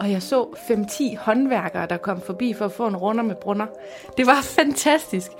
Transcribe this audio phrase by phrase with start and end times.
[0.00, 3.66] og jeg så 5-10 håndværkere, der kom forbi for at få en runder med brunner.
[4.16, 5.30] Det var fantastisk.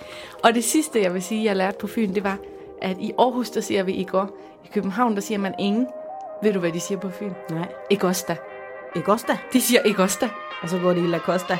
[0.44, 2.38] Og det sidste, jeg vil sige, jeg lærte på Fyn, det var,
[2.82, 5.86] at i Aarhus, der siger vi i går, i København, der siger man ingen.
[6.42, 7.32] Ved du, hvad de siger på Fyn?
[7.50, 7.68] Nej.
[7.90, 8.36] Ikke os da.
[8.96, 9.38] Ikke også da?
[9.52, 10.28] De siger ikke os da.
[10.62, 11.58] Og så går det i La Costa.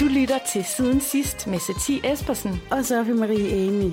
[0.00, 2.62] Du lytter til Siden Sidst med Satie Espersen.
[2.70, 3.92] Og Sofie Marie Amy.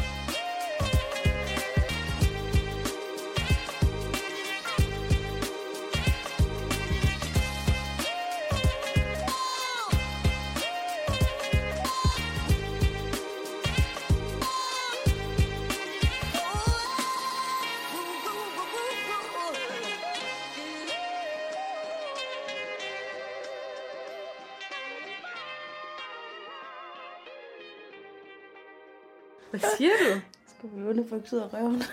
[31.09, 31.83] Folk ud af røven?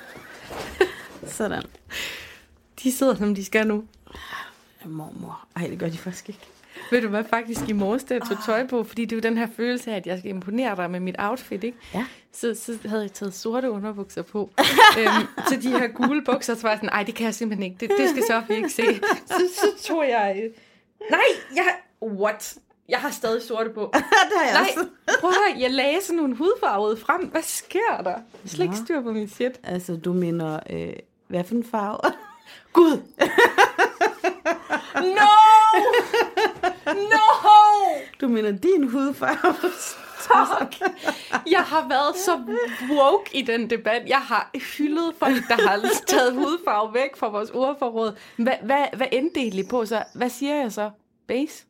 [1.27, 1.63] Sådan.
[2.83, 3.85] De sidder, som de skal nu.
[4.83, 5.47] Ja, mormor.
[5.57, 6.41] Ej, det gør de faktisk ikke.
[6.91, 9.39] Ved du hvad, faktisk i morges, jeg tog tøj på, fordi det er jo den
[9.39, 11.79] her følelse af, at jeg skal imponere dig med mit outfit, ikke?
[11.95, 12.07] Ja.
[12.33, 14.51] Så, så havde jeg taget sorte underbukser på.
[14.99, 17.63] øhm, så de her gule bukser, så var jeg sådan, ej, det kan jeg simpelthen
[17.73, 17.77] ikke.
[17.81, 18.83] Det, det skal Sofie ikke se.
[19.27, 20.41] Så, så tog jeg...
[20.45, 20.51] øh,
[21.11, 21.21] Nej,
[21.55, 21.65] jeg...
[22.03, 22.59] What?
[22.89, 23.81] Jeg har stadig sorte på.
[24.31, 24.87] det har jeg Nej,
[25.21, 27.27] prøv at høre, jeg lagde sådan nogle hudfarvede frem.
[27.27, 28.11] Hvad sker der?
[28.11, 29.61] Jeg har slet ikke styr på min shit.
[29.63, 30.93] Altså, du mener, øh,
[31.29, 31.99] hvad for en farve?
[32.73, 33.03] Gud!
[34.95, 35.29] No!
[36.95, 37.27] No!
[38.21, 39.55] Du mener din hudfarve?
[40.19, 40.91] Fuck!
[41.51, 42.41] Jeg har været så
[42.91, 44.03] woke i den debat.
[44.07, 48.17] Jeg har hyldet folk, der har taget hudfarve væk fra vores ordforråd.
[48.37, 50.03] Hvad, hvad, hvad endte det egentlig på så?
[50.15, 50.91] Hvad siger jeg så?
[51.29, 51.65] Base?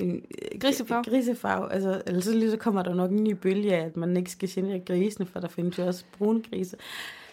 [0.00, 0.14] Øh,
[0.60, 1.04] Grisefarve?
[1.04, 1.72] Grisefarve.
[1.72, 4.30] Altså, ellers så lige så kommer der nok en ny bølge af, at man ikke
[4.30, 6.76] skal genere grisene, for der findes jo også brune grise.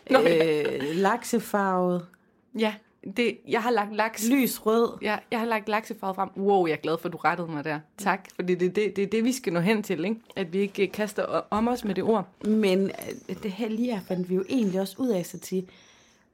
[0.09, 0.63] Nå, ja.
[0.63, 2.05] øh, laksefarvet.
[2.59, 2.73] Ja,
[3.17, 4.29] det, jeg har lagt laks.
[4.29, 4.97] Lys rød.
[5.01, 6.29] Ja, jeg har lagt laksefarve frem.
[6.37, 7.79] Wow, jeg er glad for, at du rettede mig der.
[7.97, 10.15] Tak, fordi det er det, det, er det, vi skal nå hen til, ikke?
[10.35, 12.27] At vi ikke øh, kaster om os med det ord.
[12.45, 12.91] Men
[13.43, 15.67] det her lige her fandt vi jo egentlig også ud af sig til,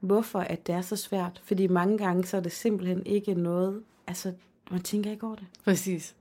[0.00, 1.40] hvorfor at det er så svært.
[1.44, 4.32] Fordi mange gange, så er det simpelthen ikke noget, altså,
[4.70, 5.46] man tænker ikke over det.
[5.64, 6.14] Præcis.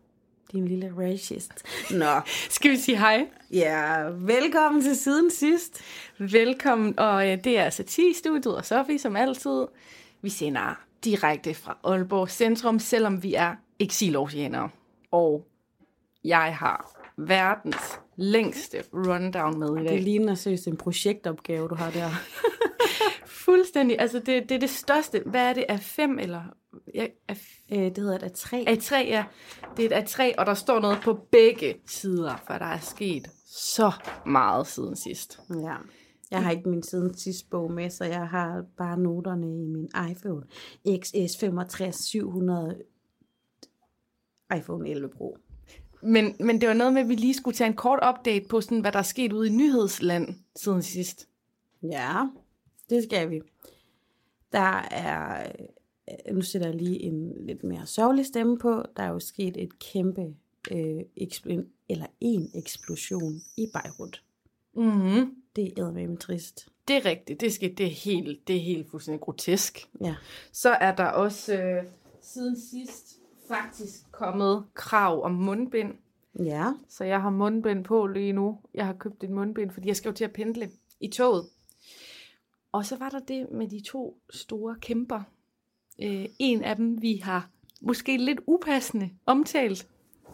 [0.52, 1.52] Din lille racist.
[1.91, 2.06] Nå,
[2.50, 3.28] Skal vi sige hej?
[3.52, 5.81] ja, velkommen til siden sidst.
[6.19, 9.66] Velkommen, og øh, det er Satie-studiet og Sofie som altid.
[10.22, 14.69] Vi sender direkte fra Aalborg Centrum, selvom vi er eksilorsianere.
[15.12, 15.46] Og
[16.24, 20.02] jeg har verdens længste rundown med i Det dag.
[20.02, 22.09] ligner seriøst en projektopgave, du har der.
[23.46, 25.22] Fuldstændig, altså det, det er det største.
[25.25, 26.44] Hvad er det, af fem eller...
[26.93, 27.38] Ja, af,
[27.71, 28.63] Øh, det hedder et af tre.
[28.67, 29.25] af tre, ja.
[29.77, 32.79] Det er et af tre, og der står noget på begge sider, for der er
[32.79, 33.91] sket så
[34.25, 35.39] meget siden sidst.
[35.49, 35.75] Ja.
[36.31, 39.89] Jeg har ikke min siden sidste bog med, så jeg har bare noterne i min
[40.11, 40.43] iPhone
[41.03, 42.81] XS 65 700
[44.57, 45.38] iPhone 11 Pro.
[46.01, 48.61] Men, men det var noget med, at vi lige skulle tage en kort update på,
[48.61, 51.27] sådan, hvad der er sket ude i nyhedsland siden sidst.
[51.83, 52.13] Ja,
[52.89, 53.41] det skal vi.
[54.51, 55.51] Der er,
[56.31, 59.79] nu sætter jeg lige en lidt mere sørgelig stemme på, der er jo sket et
[59.79, 60.35] kæmpe,
[60.72, 64.23] øh, ekspl- eller en eksplosion i Beirut.
[64.73, 65.35] Mm-hmm.
[65.56, 66.68] Det er med trist.
[66.88, 67.41] Det er rigtigt.
[67.41, 69.90] Det, skal, det, er helt, det er helt fuldstændig grotesk.
[70.01, 70.16] Ja.
[70.51, 71.84] Så er der også øh,
[72.22, 75.94] siden sidst faktisk kommet krav om mundbind.
[76.39, 78.59] Ja, Så jeg har mundbind på lige nu.
[78.74, 81.45] Jeg har købt et mundbind, fordi jeg skal jo til at pendle i toget.
[82.72, 85.22] Og så var der det med de to store kæmper.
[86.03, 87.50] Øh, en af dem, vi har
[87.81, 89.88] måske lidt upassende omtalt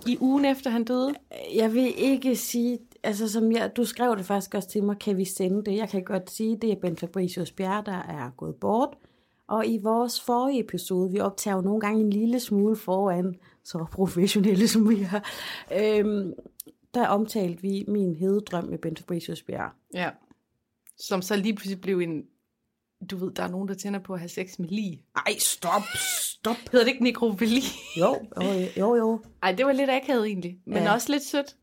[0.07, 1.13] i ugen efter han døde.
[1.56, 5.18] jeg vil ikke sige, altså som jeg, du skrev det faktisk også til mig, kan
[5.18, 5.78] vi sende det?
[5.78, 8.90] Jeg kan godt sige, det er Ben Fabricius Bjerre, der er gået bort.
[9.47, 13.85] Og i vores forrige episode, vi optager jo nogle gange en lille smule foran, så
[13.91, 15.20] professionelle som vi er,
[15.82, 16.34] øhm,
[16.93, 19.70] der omtalte vi min hededrøm med Ben Fabricius Bjerre.
[19.93, 20.09] Ja.
[20.97, 22.23] Som så lige pludselig blev en...
[23.11, 25.05] Du ved, der er nogen, der tænder på at have sex med lige.
[25.16, 25.82] Ej, stop,
[26.29, 26.55] stop.
[26.72, 27.61] Hedder det ikke nekrofili?
[28.00, 29.20] Jo, jo, jo, jo.
[29.44, 30.59] Ej, det var lidt akavet egentlig.
[30.66, 30.94] Men Ja.
[30.94, 31.55] også lidt sødt.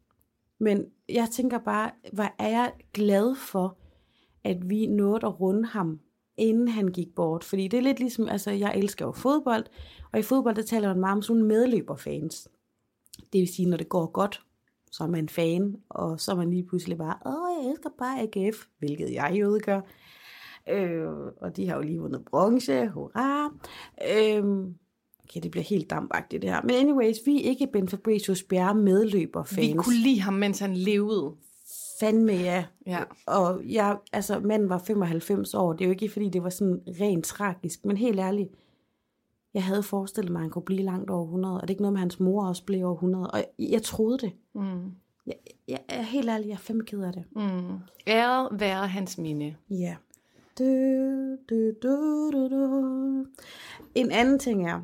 [0.60, 3.78] Men jeg tænker bare, hvor er jeg glad for,
[4.44, 6.00] at vi nåede at runde ham,
[6.36, 7.44] inden han gik bort.
[7.44, 9.64] Fordi det er lidt ligesom, altså jeg elsker jo fodbold,
[10.12, 12.48] og i fodbold, der taler man meget om sådan medløberfans.
[13.32, 14.42] Det vil sige, når det går godt,
[14.92, 18.20] så er man fan, og så er man lige pludselig bare, åh, jeg elsker bare
[18.20, 19.80] AGF, hvilket jeg jo gør.
[20.68, 21.08] Øh,
[21.40, 23.44] og de har jo lige vundet bronze, hurra.
[24.10, 24.44] Øh,
[25.24, 26.62] okay, det bliver helt dampagtigt det her.
[26.62, 29.68] Men anyways, vi er ikke Ben Fabricius Bjerre medløber fans.
[29.68, 31.32] Vi kunne lide ham, mens han levede.
[32.00, 32.64] Fandme ja.
[32.86, 33.02] Ja.
[33.26, 35.72] Og jeg, altså, manden var 95 år.
[35.72, 37.84] Det er jo ikke, fordi det var sådan rent tragisk.
[37.84, 38.50] Men helt ærligt,
[39.54, 41.54] jeg havde forestillet mig, at han kunne blive langt over 100.
[41.54, 43.30] Og det er ikke noget med, at hans mor også blev over 100.
[43.30, 44.32] Og jeg, jeg troede det.
[44.54, 44.92] Mm.
[45.26, 45.34] Jeg,
[45.68, 47.24] jeg er helt ærlig, jeg er fandme ked af det.
[47.36, 47.78] Mm.
[48.06, 49.54] Æret være hans minde.
[49.70, 49.96] Ja.
[50.60, 53.26] Du, du, du, du, du.
[53.94, 54.80] En anden ting er,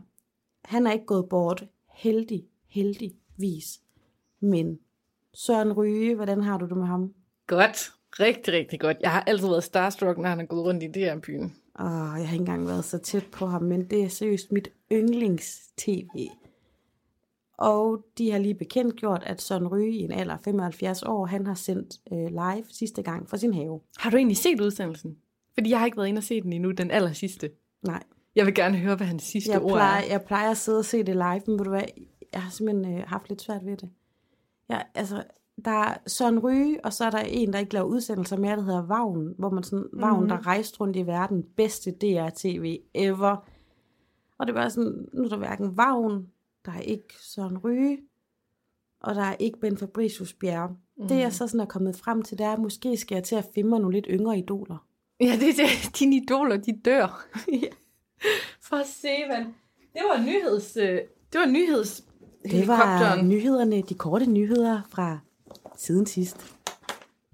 [0.64, 1.64] han er ikke gået bort
[1.94, 3.80] heldig, heldigvis.
[4.40, 4.78] Men
[5.34, 7.14] Søren Ryge, hvordan har du det med ham?
[7.46, 7.92] Godt.
[8.20, 8.96] Rigtig, rigtig godt.
[9.00, 11.56] Jeg har altid været starstruck, når han er gået rundt i det her byen.
[11.80, 11.86] Åh,
[12.18, 16.28] jeg har ikke engang været så tæt på ham, men det er seriøst mit yndlings-tv.
[17.58, 21.26] Og de har lige bekendt gjort, at Søren Ryge i en alder af 75 år,
[21.26, 23.80] han har sendt øh, live sidste gang fra sin have.
[23.98, 25.16] Har du egentlig set udsendelsen?
[25.58, 27.50] Fordi jeg har ikke været inde og se den endnu, den aller sidste.
[27.82, 28.02] Nej,
[28.36, 30.06] Jeg vil gerne høre, hvad hans sidste jeg ord plejer, er.
[30.10, 31.82] jeg plejer at sidde og se det live, men ved du hvad,
[32.32, 33.90] jeg har simpelthen øh, haft lidt svært ved det.
[34.70, 35.24] Ja, altså,
[35.64, 38.62] der er Søren Ryge, og så er der en, der ikke laver udsendelser mere, der
[38.62, 40.00] hedder Vagn, hvor man sådan, mm.
[40.00, 43.48] Vagn, der rejste rundt i verden, bedste DR-tv ever.
[44.38, 46.26] Og det var sådan, nu er der hverken Vagn,
[46.66, 47.98] der er ikke Søren Ryge,
[49.00, 50.76] og der er ikke Ben Fabricius Bjerre.
[50.96, 51.08] Mm.
[51.08, 53.36] Det jeg så sådan er kommet frem til, det er, at måske skal jeg til
[53.36, 54.86] at finde mig nogle lidt yngre idoler.
[55.20, 55.98] Ja, det er det.
[55.98, 57.26] Dine idoler, de dør.
[58.68, 59.44] For at se, hvad...
[59.92, 60.76] Det var nyheds...
[60.76, 61.00] øh,
[61.32, 62.04] Det var nyheds...
[62.50, 65.18] Det var nyhederne, de korte nyheder fra
[65.76, 66.54] siden sidst.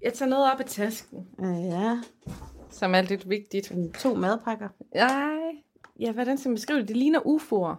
[0.01, 1.97] Jeg tager noget op af tasken, Uh, ja,
[2.71, 3.71] som er lidt vigtigt.
[3.99, 4.67] to madpakker.
[4.95, 5.39] Nej.
[5.99, 6.87] Ja, hvordan skal man beskrive det?
[6.87, 7.75] Det ligner UFO'er.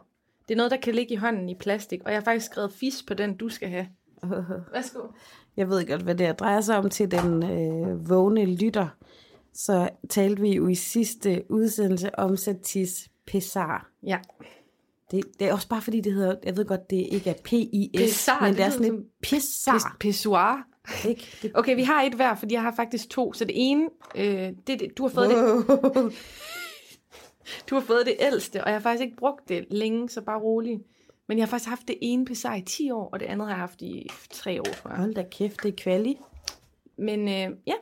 [0.49, 2.73] Det er noget, der kan ligge i hånden i plastik, og jeg har faktisk skrevet
[2.73, 3.87] fis på den, du skal have.
[4.73, 5.01] Værsgo.
[5.57, 8.89] Jeg ved godt, hvad det her drejer sig om til den øh, vågne lytter.
[9.55, 13.91] Så talte vi jo i sidste udsendelse om Satis Pessar.
[14.03, 14.19] Ja.
[15.11, 17.99] Det, det er også bare fordi, det hedder, jeg ved godt, det ikke er P-I-S,
[17.99, 19.97] Pessar, men det det er sådan som et Pessar.
[20.01, 20.67] Pissoir.
[21.09, 21.27] Ikke?
[21.43, 23.33] Det, Okay, vi har et hver, fordi jeg har faktisk to.
[23.33, 26.11] Så det ene, øh, det, det, du har fået det, wow.
[27.71, 30.41] du har fået det ældste, og jeg har faktisk ikke brugt det længe, så bare
[30.41, 30.81] rolig.
[31.29, 33.55] Men jeg har faktisk haft det ene Pessar i 10 år, og det andet har
[33.55, 34.99] jeg haft i 3 år, tror jeg.
[34.99, 36.19] Hold da kæft, det er kvali.
[36.99, 37.75] Men øh, ja,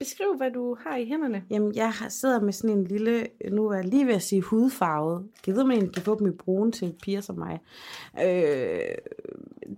[0.00, 1.44] beskriv, hvad du har i hænderne.
[1.50, 5.28] Jamen, jeg sidder med sådan en lille, nu er jeg lige ved at sige hudfarvet.
[5.46, 7.58] Jeg ved, man kan få dem i brune til piger som mig.
[8.24, 8.94] Øh,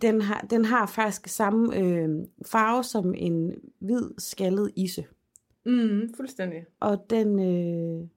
[0.02, 2.08] den, har, den har faktisk samme øh,
[2.46, 5.04] farve som en hvid skaldet isse.
[5.66, 6.64] Mm, fuldstændig.
[6.80, 8.08] Og den, øh,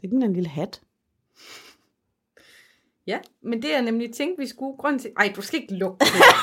[0.00, 0.82] det ligner en lille hat.
[3.06, 5.12] Ja, men det er nemlig tænkt, vi skulle grund til...
[5.16, 6.24] Ej, du skal ikke lugte til det.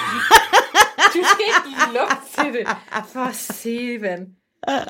[1.14, 2.68] Du skal ikke lugte til det.
[3.14, 4.39] For sevan.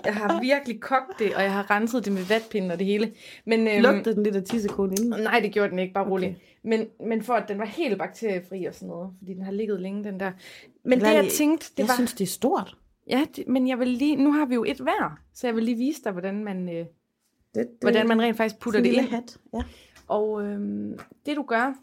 [0.06, 3.12] Jeg har virkelig kogt det, og jeg har renset det med vatpinden og det hele.
[3.46, 5.22] Men, øhm, Lugtede den lidt af tissekone inden?
[5.24, 6.30] Nej, det gjorde den ikke, bare roligt.
[6.32, 6.40] Okay.
[6.64, 9.82] Men, men for at den var helt bakteriefri og sådan noget, fordi den har ligget
[9.82, 10.32] længe, den der.
[10.84, 11.94] Men det, Lad jeg lige- tænkte, det jeg var...
[11.96, 12.78] synes, det er stort.
[13.10, 14.16] Ja, det, men jeg vil lige...
[14.16, 16.76] Nu har vi jo et hver, så jeg vil lige vise dig, hvordan man, øh,
[16.76, 16.86] Det,
[17.56, 19.06] det, hvordan man rent faktisk putter det ind.
[19.10, 19.38] hat.
[19.54, 19.60] Ja.
[20.08, 21.74] Og øhm, det du gør,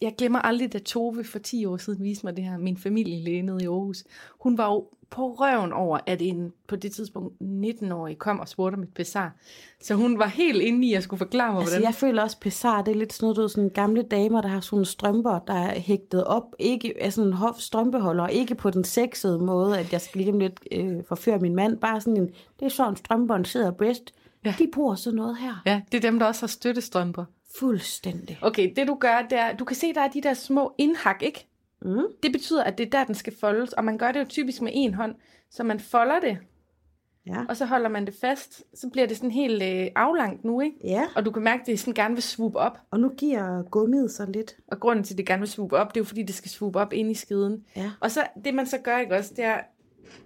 [0.00, 3.42] jeg glemmer aldrig, da Tove for 10 år siden viste mig det her, min familielæge
[3.42, 4.04] nede i Aarhus.
[4.40, 8.74] Hun var jo på røven over, at en på det tidspunkt 19-årig kom og spurgte
[8.76, 9.32] om et besar.
[9.80, 11.86] Så hun var helt inde i at skulle forklare mig, Altså, hvordan...
[11.86, 14.48] jeg føler også, Pessar, det er lidt sådan noget, du ved, sådan gamle damer, der
[14.48, 18.84] har sådan strømper, der er hægtet op, ikke sådan en hof strømpeholder, ikke på den
[18.84, 22.26] sexede måde, at jeg skal lige om lidt øh, forføre min mand, bare sådan en,
[22.26, 24.14] det er sådan, strømperen sidder bedst.
[24.44, 24.54] Ja.
[24.58, 25.62] De bruger sådan noget her.
[25.66, 27.24] Ja, det er dem, der også har støttestrømper.
[27.58, 28.38] Fuldstændig.
[28.42, 31.22] Okay, det du gør, det er, du kan se, der er de der små indhak,
[31.22, 31.46] ikke?
[31.82, 32.02] Mm.
[32.22, 34.62] Det betyder, at det er der, den skal foldes, og man gør det jo typisk
[34.62, 35.14] med en hånd.
[35.50, 36.38] Så man folder det,
[37.26, 37.44] Ja.
[37.48, 38.64] og så holder man det fast.
[38.74, 40.76] Så bliver det sådan helt øh, aflangt nu, ikke?
[40.84, 42.78] ja, Og du kan mærke, at det sådan gerne vil swoop op.
[42.90, 44.56] og nu giver gummiet så lidt.
[44.68, 46.50] Og grunden til, at det gerne vil swoop op, det er jo fordi, det skal
[46.50, 47.64] swoop op ind i skeden.
[47.76, 47.90] Ja.
[48.00, 49.60] Og så det, man så gør, ikke også, det er,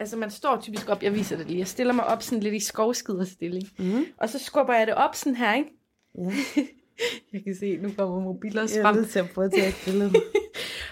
[0.01, 2.55] altså man står typisk op, jeg viser det lige, jeg stiller mig op sådan lidt
[2.55, 3.69] i skovskiderstilling.
[3.79, 4.05] Mm.
[4.17, 5.71] Og så skubber jeg det op sådan her, ikke?
[6.19, 6.33] Ja.
[7.33, 8.97] Jeg kan se, nu kommer mobiler Jeg er frem.
[8.97, 10.13] nødt til at prøve at tage et billede.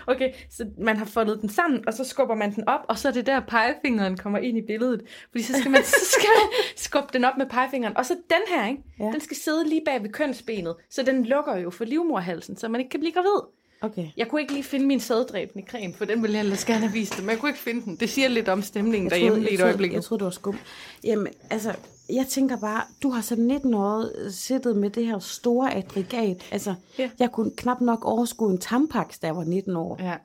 [0.07, 3.09] Okay, så man har foldet den sammen, og så skubber man den op, og så
[3.09, 5.03] er det der pegefingeren kommer ind i billedet.
[5.31, 6.49] Fordi så skal man, så skal man
[6.87, 7.97] skubbe den op med pegefingeren.
[7.97, 8.83] Og så den her, ikke?
[9.01, 9.05] Ja.
[9.05, 12.81] Den skal sidde lige bag ved kønsbenet, så den lukker jo for livmorhalsen, så man
[12.81, 13.41] ikke kan blive gravid.
[13.81, 14.07] Okay.
[14.17, 16.93] Jeg kunne ikke lige finde min sæddræbende creme, for den ville jeg ellers gerne have
[16.93, 17.97] vist dig, men jeg kunne ikke finde den.
[17.97, 19.93] Det siger lidt om stemningen Jeg derhjemme troede, lige et troede, øjeblik.
[19.93, 20.59] jeg troede, det var skum.
[21.05, 21.75] Jamen, altså,
[22.15, 26.49] jeg tænker bare, du har som 19 år siddet med det her store aggregat.
[26.53, 27.11] Altså, Ja.
[27.19, 29.97] jeg kunne knap nok overskue en tampax, da jeg var 19 år.
[30.03, 30.17] Ja.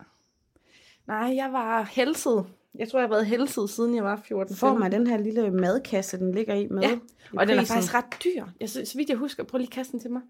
[1.07, 2.45] Nej, jeg var helset.
[2.79, 5.51] Jeg tror, jeg har været helset, siden jeg var 14 Får man den her lille
[5.51, 6.81] madkasse, den ligger i med?
[6.81, 6.91] Ja,
[7.33, 8.45] i Og den er faktisk ret dyr.
[8.59, 10.21] Jeg, så, så vidt jeg husker, prøv lige den til mig.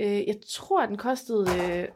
[0.00, 1.46] Øh, jeg tror, den kostede...
[1.72, 1.88] Øh,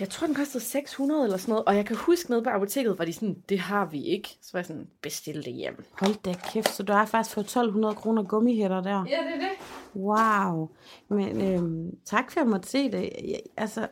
[0.00, 1.64] jeg tror, den kostede 600 eller sådan noget.
[1.64, 4.28] Og jeg kan huske nede på apoteket, var de sådan, det har vi ikke.
[4.40, 5.84] Så var jeg sådan, bestil det hjem.
[6.00, 9.04] Hold da kæft, så du har faktisk fået 1200 kroner gummihætter der.
[9.08, 9.50] Ja, det er det.
[9.94, 10.68] Wow.
[11.08, 13.10] Men øhm, tak for at jeg måtte se det.
[13.28, 13.88] Jeg, altså,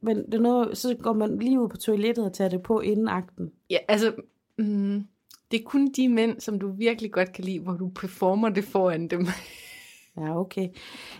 [0.00, 2.80] men det er noget, så går man lige ud på toilettet og tager det på
[2.80, 3.52] inden akten.
[3.70, 4.12] Ja, altså...
[4.58, 5.06] Mm,
[5.50, 8.64] det er kun de mænd, som du virkelig godt kan lide, hvor du performer det
[8.64, 9.26] foran dem.
[10.16, 10.68] Ja, okay.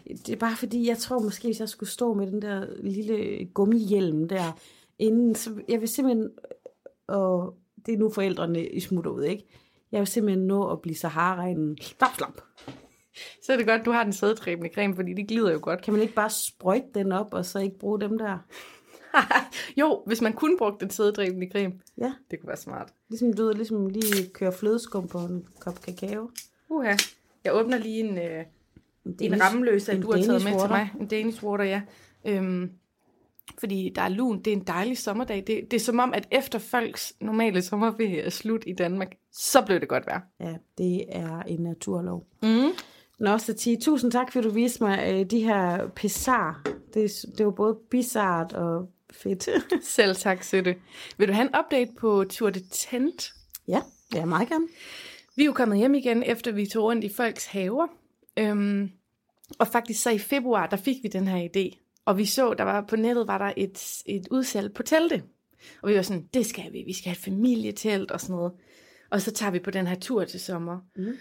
[0.07, 3.45] Det er bare fordi, jeg tror måske, hvis jeg skulle stå med den der lille
[3.45, 4.59] gummihjelm der,
[4.99, 6.31] inden, så jeg vil simpelthen,
[7.07, 7.55] og
[7.87, 9.45] det er nu forældrene i smutter ud, ikke?
[9.93, 11.79] Jeg vil simpelthen nå at blive Sahara-regnen.
[11.81, 12.41] Slap, slap.
[13.43, 15.83] Så er det godt, du har den sædtræbende creme, fordi det glider jo godt.
[15.83, 18.39] Kan man ikke bare sprøjte den op, og så ikke bruge dem der?
[19.81, 21.75] jo, hvis man kun brugte den sæddræbende creme.
[21.99, 22.93] Ja, Det kunne være smart.
[23.09, 26.31] ligesom du ved, ligesom lige køre flødeskum på en kop kakao.
[26.69, 26.95] Uha.
[27.45, 28.45] Jeg åbner lige en, øh,
[29.07, 30.61] en Danish- rammeløs, en du har taget med water.
[30.67, 30.91] til mig.
[31.01, 31.83] En Danish water, ja.
[32.25, 32.71] Øhm,
[33.59, 34.39] fordi der er lun.
[34.39, 35.37] Det er en dejlig sommerdag.
[35.47, 39.63] Det, det er som om, at efter folks normale sommerferie er slut i Danmark, så
[39.67, 40.21] blev det godt vejr.
[40.41, 42.27] Ja, det er en naturlov.
[42.43, 42.69] Mm.
[43.21, 46.55] Nå, Satie, tusind tak, fordi du viste mig øh, de her pizarre.
[46.95, 49.49] Det, det var både bizart og fedt.
[49.85, 50.77] Selv tak, Søtte.
[51.19, 53.33] Vil du have en update på Tour de Tent?
[53.69, 53.81] ja,
[54.13, 54.67] det er meget gerne.
[55.37, 57.87] Vi er jo kommet hjem igen, efter vi tog rundt i folks haver.
[58.37, 58.91] Øhm,
[59.59, 61.81] og faktisk så i februar, der fik vi den her idé.
[62.05, 65.23] Og vi så, der var på nettet var der et, et udsalg på telte.
[65.83, 66.83] Og vi var sådan, det skal vi.
[66.87, 68.53] Vi skal have et familietelt og sådan noget.
[69.11, 70.81] Og så tager vi på den her tur til sommer.
[70.97, 71.17] Mm.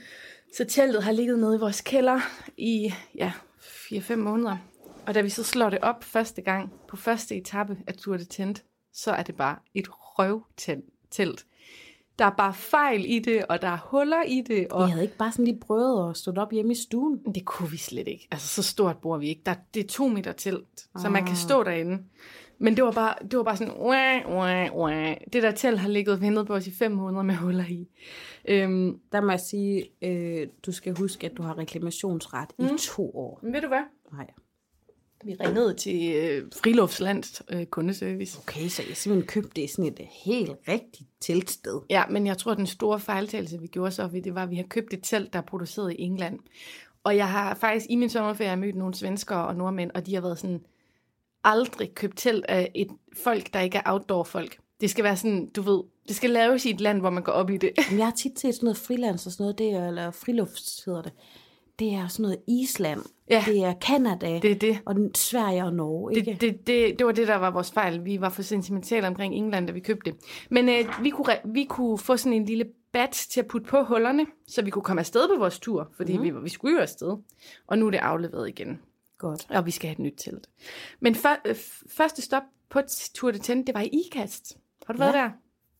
[0.57, 2.19] Så teltet har ligget nede i vores kælder
[2.57, 4.57] i ja, 4-5 måneder.
[5.05, 8.25] Og da vi så slår det op første gang på første etape af Tour de
[8.25, 11.45] Tent, så er det bare et røvtelt.
[12.19, 14.67] Der er bare fejl i det, og der er huller i det.
[14.67, 17.19] Og Vi havde ikke bare sådan lige prøvet at stå op hjemme i stuen.
[17.35, 18.27] Det kunne vi slet ikke.
[18.31, 19.41] Altså, så stort bor vi ikke.
[19.45, 21.37] Der, det er to meter telt, så man kan Ah.
[21.37, 22.03] stå derinde.
[22.59, 25.15] Men det var bare, det var bare sådan, wah, wah, wah.
[25.33, 27.87] det der telt har ligget og ventet på os i fem måneder med huller i.
[28.47, 32.65] Øhm, Der må jeg sige, øh, du skal huske, at du har reklamationsret mm.
[32.65, 33.39] i to år.
[33.43, 33.83] men ved du hvad?
[34.13, 34.27] Nej.
[35.25, 38.39] Vi ringede til øh, Friluftslands øh, kundeservice.
[38.39, 41.81] Okay, så jeg simpelthen købte det sådan et helt rigtigt teltsted.
[41.89, 44.63] Ja, men jeg tror, den store fejltagelse, vi gjorde så, det var, at vi har
[44.63, 46.39] købt et telt, der er produceret i England.
[47.03, 50.21] Og jeg har faktisk i min sommerferie mødt nogle svenskere og nordmænd, og de har
[50.21, 50.61] været sådan,
[51.43, 52.87] aldrig købt telt af et
[53.23, 54.57] folk, der ikke er outdoor-folk.
[54.81, 57.31] Det skal være sådan, du ved, det skal laves i et land, hvor man går
[57.31, 57.71] op i det.
[57.89, 60.83] Men jeg har tit set sådan noget frilands og sådan noget, det er, eller frilufts
[60.85, 61.11] hedder det.
[61.79, 63.43] Det er sådan noget Island, Ja.
[63.45, 64.79] det er Kanada, Det er det.
[64.85, 66.31] og Sverige og Norge, ikke?
[66.31, 68.05] Det, det, det, det var det, der var vores fejl.
[68.05, 70.19] Vi var for sentimentale omkring England, da vi købte det.
[70.49, 73.83] Men øh, vi, kunne, vi kunne få sådan en lille bat til at putte på
[73.83, 76.23] hullerne, så vi kunne komme afsted på vores tur, fordi mm.
[76.23, 77.17] vi, vi skulle jo afsted.
[77.67, 78.79] Og nu er det afleveret igen.
[79.17, 79.47] Godt.
[79.49, 80.49] Og vi skal have et nyt telt.
[80.99, 81.55] Men for, øh,
[81.87, 82.79] første stop på
[83.15, 84.57] Tour de Tent, det var i Ikast.
[84.85, 85.17] Har du været Ja.
[85.17, 85.29] der?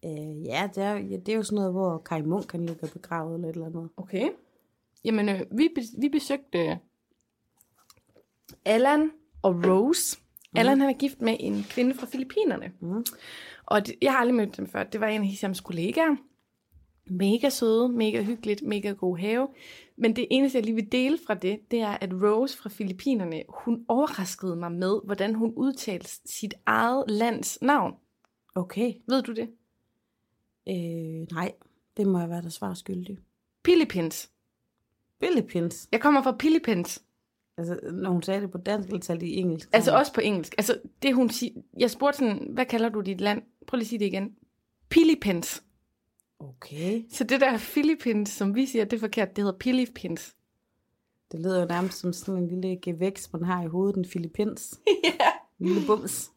[0.06, 2.88] Øh, ja, det er, ja, det er jo sådan noget, hvor Kai Munk kan ligge
[2.88, 3.90] begravet eller et eller andet.
[3.98, 4.30] Okay.
[5.06, 6.80] Jamen, øh, vi, vi besøgte
[8.66, 10.18] Allan og Rose.
[10.20, 10.60] Mm.
[10.60, 12.72] Allan han er gift med en kvinde fra Filippinerne.
[12.80, 13.06] Mm.
[13.66, 14.84] Og det, jeg har aldrig mødt dem før.
[14.84, 16.16] Det var en af Hishams kollegaer.
[17.06, 19.48] Mega søde, mega hyggeligt, mega god have.
[19.96, 23.44] Men det eneste, jeg lige vil dele fra det, det er, at Rose fra Filippinerne,
[23.50, 27.94] hun overraskede mig med, hvordan hun udtalte sit eget lands navn.
[28.56, 28.94] Okay.
[29.08, 29.50] Ved du det?
[30.68, 31.52] Øh, nej,
[31.98, 33.18] det må jeg være der svar skyldig.
[33.64, 34.33] Philippines.
[35.22, 35.88] Philippines.
[35.92, 37.04] Jeg kommer fra Philippines.
[37.58, 39.70] Altså, når hun sagde det på dansk, eller talte i engelsk?
[39.74, 40.56] Altså også på engelsk.
[40.58, 43.42] Altså det hun siger, jeg spurgte sådan, hvad kalder du dit land?
[43.68, 44.36] Prøv lige at sige det igen.
[44.90, 45.64] Philippines.
[46.40, 47.04] Okay.
[47.10, 49.36] Så det der Philippines, som vi siger, det er forkert.
[49.36, 50.36] Det hedder Philippines.
[51.32, 54.80] Det lyder jo nærmest som sådan en lille gevækst, man har i hovedet, en Philippins.
[55.04, 55.30] ja.
[55.60, 56.32] En lille bums.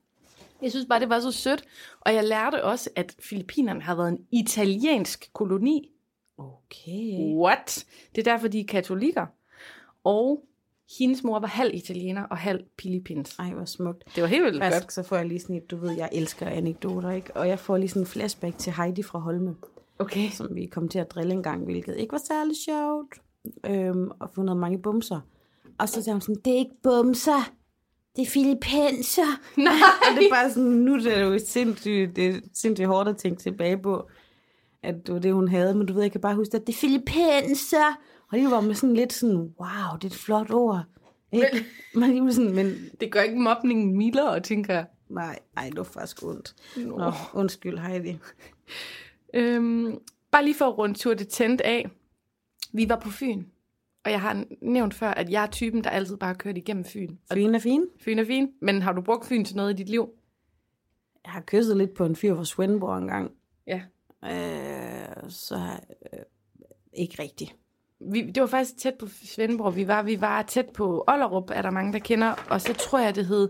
[0.63, 1.65] Jeg synes bare, det var så sødt.
[2.01, 5.91] Og jeg lærte også, at Filippinerne har været en italiensk koloni.
[6.39, 7.35] Okay.
[7.37, 7.87] What?
[8.15, 9.27] Det er derfor, de er katolikker.
[10.05, 10.45] Og
[10.99, 13.37] hendes mor var halv italiener og halv Philippines.
[13.39, 14.05] Ej, hvor smukt.
[14.15, 14.93] Det var helt vildt Faktisk, godt.
[14.93, 17.37] så får jeg lige sådan et, du ved, jeg elsker anekdoter, ikke?
[17.37, 19.57] Og jeg får lige sådan en flashback til Heidi fra Holme,
[19.99, 20.29] Okay.
[20.31, 23.15] som vi kom til at drille en gang, hvilket ikke var særlig sjovt.
[23.67, 25.21] Øhm, og fundet mange bumser.
[25.79, 27.53] Og så sagde hun sådan, det er ikke bumser,
[28.17, 29.41] det er filippenser.
[29.61, 29.73] Nej.
[30.11, 33.17] Og det er bare sådan, nu er det jo sindssygt, det er sindssygt hårdt at
[33.17, 34.09] tænke tilbage på,
[34.83, 35.75] at det var det, hun havde.
[35.75, 37.99] Men du ved, jeg kan bare huske, at det er filippenser.
[38.33, 40.83] Og det var med sådan lidt sådan, wow, det er et flot ord.
[41.33, 41.65] Ikke?
[41.95, 44.87] Men, men, sådan, men Det gør ikke mobningen mildere, tænker jeg.
[45.09, 46.55] Nej, ej, det var faktisk ondt.
[46.77, 46.99] Nå.
[46.99, 48.19] Nå, undskyld, Heidi.
[49.35, 49.99] Øhm,
[50.31, 51.91] bare lige for at runde tur det tændt af.
[52.73, 53.45] Vi var på Fyn.
[54.05, 56.85] Og jeg har nævnt før, at jeg er typen, der altid bare har kørt igennem
[56.85, 57.17] Fyn.
[57.31, 57.87] Og Fyn er fin.
[58.01, 60.09] Fyn er fin, men har du brugt Fyn til noget i dit liv?
[61.25, 63.33] Jeg har kysset lidt på en fyr fra Svendborg engang.
[63.67, 63.83] Ja.
[64.31, 65.55] Øh, så
[66.13, 66.19] øh,
[66.93, 67.55] ikke rigtigt.
[68.13, 69.77] Vi, det var faktisk tæt på Svendborg.
[69.77, 72.35] Vi var, vi var tæt på Ollerup, er der mange, der kender.
[72.51, 73.49] Og så tror jeg, det hed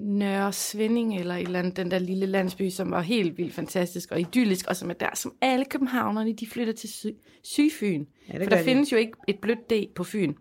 [0.00, 4.10] Nørre Svending, eller et eller andet, den der lille landsby, som var helt vildt fantastisk
[4.12, 7.06] og idyllisk, og som er der, som alle københavnerne, de flytter til sy-
[7.42, 8.04] Sydfyn.
[8.28, 8.64] Ja, For der de.
[8.64, 10.34] findes jo ikke et blødt D på Fyn.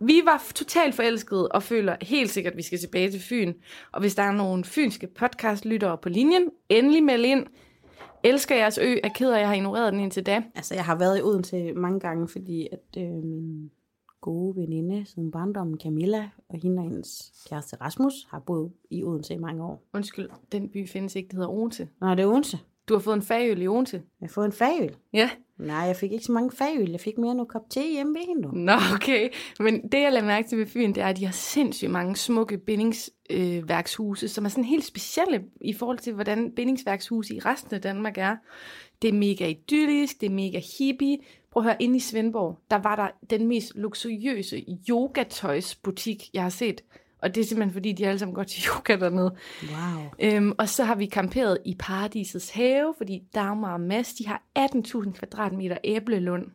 [0.00, 3.52] Vi var totalt forelskede og føler helt sikkert, at vi skal tilbage til Fyn.
[3.92, 7.46] Og hvis der er nogle fynske podcastlyttere på linjen, endelig meld ind.
[8.24, 10.42] Elsker jeres ø, er ked af, at jeg har ignoreret den indtil da.
[10.54, 13.70] Altså, jeg har været i Odense mange gange, fordi at øh, min
[14.20, 19.34] gode veninde siden barndommen, Camilla, og hende og hendes kæreste Rasmus, har boet i Odense
[19.34, 19.82] i mange år.
[19.94, 21.88] Undskyld, den by findes ikke, det hedder Odense.
[22.00, 22.58] Nå, det er Odense.
[22.88, 24.02] Du har fået en fagøl i Odense.
[24.20, 24.96] Jeg har fået en fagøl.
[25.12, 25.30] Ja.
[25.62, 26.90] Nej, jeg fik ikke så mange fagøl.
[26.90, 28.42] Jeg fik mere noget kop te hjemme ved hende.
[28.42, 28.50] nu.
[28.52, 29.28] Nå, okay.
[29.58, 32.16] Men det, jeg lader mærke til ved Fyn, det er, at de har sindssygt mange
[32.16, 37.74] smukke bindingsværkshuse, øh, som er sådan helt specielle i forhold til, hvordan bindingsværkshuse i resten
[37.74, 38.36] af Danmark er.
[39.02, 41.18] Det er mega idyllisk, det er mega hippie.
[41.52, 46.50] Prøv at høre, inde i Svendborg, der var der den mest luksuriøse yogatøjsbutik, jeg har
[46.50, 46.80] set.
[47.22, 49.36] Og det er simpelthen, fordi de alle sammen går til yoga dernede.
[49.62, 50.10] Wow.
[50.18, 54.42] Øhm, og så har vi camperet i Paradisets have, fordi Dagmar og Mads, de har
[54.58, 56.46] 18.000 kvadratmeter æblelund.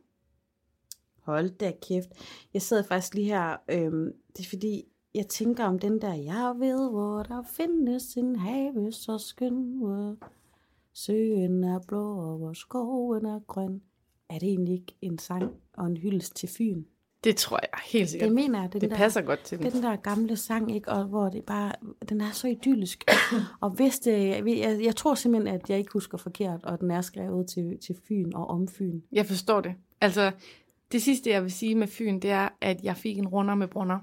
[1.22, 2.10] Hold da kæft.
[2.54, 3.58] Jeg sidder faktisk lige her.
[3.70, 4.84] Øhm, det er fordi,
[5.16, 10.16] jeg tænker om den der, jeg ved, hvor der findes en have så skøn, hvor
[10.94, 13.82] søen er blå, og hvor skoven er grøn.
[14.30, 16.84] Er det egentlig ikke en sang og en hyldest til Fyn?
[17.28, 18.28] Det tror jeg helt sikkert.
[18.28, 19.72] Det mener jeg, den det der, passer godt til den.
[19.72, 20.92] den der gamle sang, ikke?
[20.92, 21.74] Og hvor det bare,
[22.10, 23.04] den er så idyllisk.
[23.62, 26.92] og hvis det, jeg, jeg, jeg tror simpelthen, at jeg ikke husker forkert, og den
[26.92, 29.02] er skrevet til, til Fyn og om Fyn.
[29.12, 29.74] Jeg forstår det.
[30.02, 30.32] Altså,
[30.92, 33.68] det sidste, jeg vil sige med Fyn, det er, at jeg fik en runder med
[33.68, 34.00] brunner.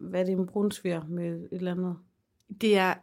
[0.00, 1.96] Hvad er det, en brunsviger med et eller andet?
[2.60, 2.94] Det er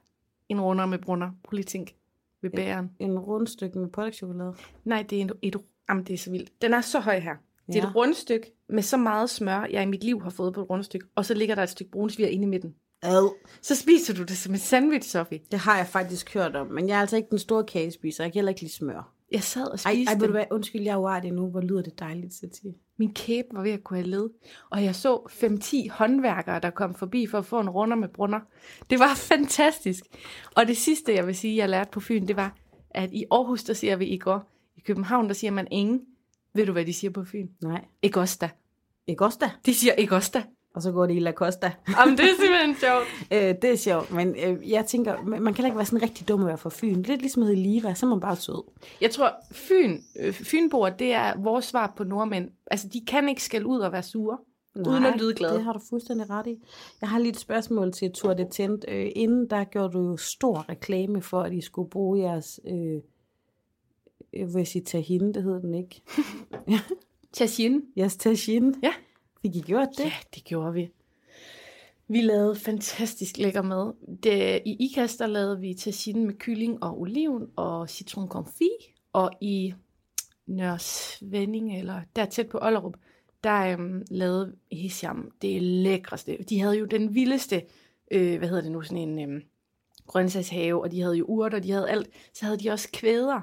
[0.50, 1.32] en runder med brunner.
[1.44, 1.96] Prøv lige tænk
[2.42, 2.92] ved bæren.
[3.00, 4.54] En rundstykke med pålægtschokolade.
[4.84, 5.56] Nej, det er en, et...
[5.90, 6.62] Jamen, det er så vildt.
[6.62, 7.36] Den er så høj her.
[7.68, 7.90] Det er Ja.
[7.90, 11.08] et rundstykke med så meget smør, jeg i mit liv har fået på et rundstykke.
[11.16, 12.76] Og så ligger der et stykke brunsviger inde i midten.
[13.02, 13.36] Ad.
[13.62, 15.40] Så spiser du det som en sandwich, Sofie.
[15.52, 18.24] Det har jeg faktisk hørt om, men jeg er altså ikke den store kagespiser.
[18.24, 19.14] Jeg kan heller ikke lide smør.
[19.32, 20.46] Jeg sad og Ej, spiste ej ved du hvad?
[20.52, 21.50] Undskyld, jeg er uartig nu.
[21.50, 22.74] Hvor lyder det dejligt, Sati.
[22.98, 24.30] Min kæbe var ved at kunne have led.
[24.70, 25.16] Og jeg så
[25.88, 28.40] 5-10 håndværkere, der kom forbi for at få en runder med brunner.
[28.90, 30.04] Det var fantastisk.
[30.56, 32.58] Og det sidste, jeg vil sige, jeg lærte på Fyn, det var,
[32.92, 34.52] at i Aarhus, der siger vi i går.
[34.78, 36.02] I København, der siger man ingen.
[36.58, 37.48] Ved du, hvad de siger på Fyn?
[37.64, 37.86] Nej.
[38.02, 38.50] Ikke os da.
[39.08, 39.52] Ikke også da.
[39.66, 40.44] De siger ikke os da.
[40.76, 41.72] Og så går det i La Costa.
[42.00, 43.06] Jamen, det er simpelthen sjovt.
[43.34, 46.28] øh, det er sjovt, men øh, jeg tænker, man kan heller ikke være sådan rigtig
[46.28, 47.02] dum at være fra Fyn.
[47.02, 48.64] Lidt ligesom at Liva, så er man bare sød.
[49.02, 52.50] Jeg tror, Fyn, øh, Fynboer, det er vores svar på nordmænd.
[52.72, 54.38] Altså, de kan ikke skælde ud og være sure.
[54.88, 55.54] Uden at lyde glad.
[55.54, 56.56] det har du fuldstændig ret i.
[57.02, 58.86] Jeg har lige et spørgsmål til Tour de Tent.
[58.88, 62.60] Øh, inden der gjorde du jo stor reklame for, at I skulle bruge jeres...
[62.68, 63.02] Øh,
[64.38, 66.02] jeg vil sige tahine, det hedder den ikke.
[67.34, 67.82] Tjashin.
[67.98, 68.76] Jeres tahine.
[68.84, 68.94] Ja.
[69.42, 70.04] Fik I gjort det?
[70.04, 70.90] Ja, det gjorde vi.
[72.08, 73.94] Vi lavede fantastisk lækker mad.
[74.24, 78.68] Det, I IKAST der lavede vi tagine med kylling og oliven og citron confit.
[79.14, 79.74] Og i
[80.48, 82.98] Nørre Svending, eller der tæt på Ollerup,
[83.44, 86.38] der øhm, lavede Hisham det lækreste.
[86.50, 87.62] De havde jo den vildeste,
[88.12, 89.42] øh, hvad hedder det nu, sådan en øhm,
[90.08, 92.10] grøntsagshave, og de havde jo urter, de havde alt.
[92.34, 93.42] Så havde de også kvæder.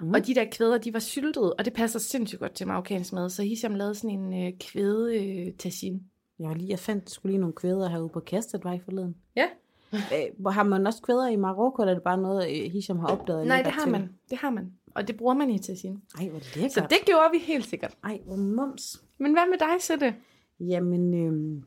[0.00, 0.10] Mm.
[0.14, 3.30] Og de der kvæder, de var syltede, og det passer sindssygt godt til marokkansk mad.
[3.30, 6.00] Så Hisham lavede sådan en øh, kvæde øh, tagine.
[6.38, 9.16] Jeg, var lige, jeg fandt skulle lige nogle kvæder herude på Kastetvej forleden.
[9.36, 9.46] Ja.
[10.14, 12.98] Øh, hvor har man også kvæder i Marokko, eller er det bare noget, øh, Hisham
[12.98, 13.46] har opdaget?
[13.46, 13.92] Nej, det har til?
[13.92, 14.08] man.
[14.30, 14.72] Det har man.
[14.94, 16.00] Og det bruger man i tagine.
[16.18, 16.72] Ej, hvor lækkert.
[16.72, 17.94] Så det gjorde vi helt sikkert.
[18.04, 19.02] Ej, hvor mums.
[19.18, 20.14] Men hvad med dig, Sætte?
[20.60, 21.62] Jamen, øh,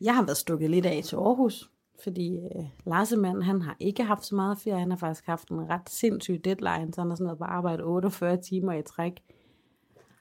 [0.00, 1.70] jeg har været stukket lidt af til Aarhus,
[2.02, 4.78] fordi øh, Larsemand, han har ikke haft så meget ferie.
[4.78, 7.82] Han har faktisk haft en ret sindssyg deadline, så han har sådan noget på arbejde
[7.82, 9.22] 48 timer i træk.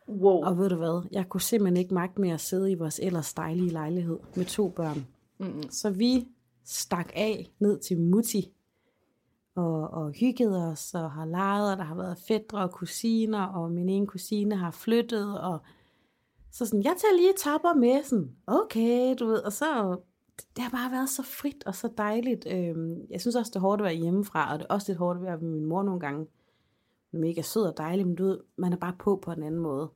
[0.10, 0.44] Wow.
[0.44, 3.34] Og ved du hvad, jeg kunne simpelthen ikke magte med at sidde i vores ellers
[3.34, 5.08] dejlige lejlighed med to børn.
[5.38, 5.70] Mm-mm.
[5.70, 6.28] Så vi
[6.66, 8.52] stak af ned til Mutti
[9.56, 13.72] og, og hyggede os og har leget, og der har været fædre og kusiner, og
[13.72, 15.60] min ene kusine har flyttet, og
[16.52, 19.98] så sådan, jeg tager lige tapper med, sådan, okay, du ved, og så,
[20.56, 22.48] det har bare været så frit og så dejligt.
[22.52, 25.00] Øhm, jeg synes også, det er hårdt at være hjemmefra, og det er også lidt
[25.00, 26.20] hårdt at være med min mor nogle gange.
[27.12, 29.44] Hun er mega sød og dejlig, men du ved, man er bare på på en
[29.44, 29.90] anden måde.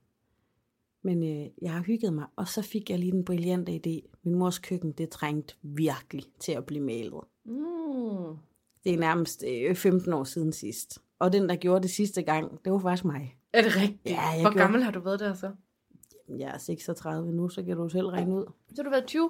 [1.03, 4.17] Men øh, jeg har hygget mig, og så fik jeg lige den brillante idé.
[4.23, 7.21] Min mors køkken, det trængte virkelig til at blive malet.
[7.45, 8.37] Mm.
[8.83, 10.99] Det er nærmest øh, 15 år siden sidst.
[11.19, 13.37] Og den, der gjorde det sidste gang, det var faktisk mig.
[13.53, 13.99] Er det rigtigt?
[14.05, 15.51] Ja, jeg Hvor gjorde- gammel har du været der så?
[16.29, 18.45] Jeg er 36 nu, så kan du selv regne ud.
[18.69, 19.29] Så har du været 20?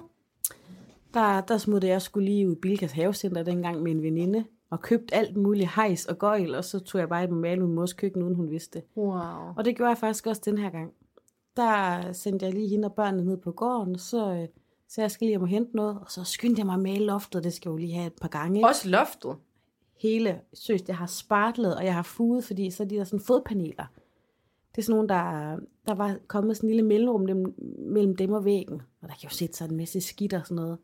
[1.14, 4.80] Der, der smuttede jeg skulle lige ud i Bilkas havecenter dengang med en veninde, og
[4.80, 7.92] købte alt muligt hejs og gøjl, og så tog jeg bare i male min mors
[7.92, 8.86] køkken, uden hun vidste det.
[8.96, 9.54] Wow.
[9.56, 10.92] Og det gjorde jeg faktisk også den her gang.
[11.56, 14.48] Der sendte jeg lige hende og børnene ned på gården, så, øh,
[14.88, 17.04] så jeg skal lige hjem og hente noget, og så skyndte jeg mig at male
[17.04, 18.58] loftet, det skal jeg jo lige have et par gange.
[18.58, 18.68] Ikke?
[18.68, 19.36] Også loftet.
[20.00, 23.20] Hele, søst, jeg har spartlet, og jeg har fuget, fordi så er de der sådan
[23.20, 23.84] fodpaneler.
[24.74, 27.20] Det er sådan nogle, der, der var kommet sådan en lille mellemrum
[27.78, 28.82] mellem dem og væggen.
[29.02, 30.78] Og der kan jo sætte sig en masse skidt og sådan noget.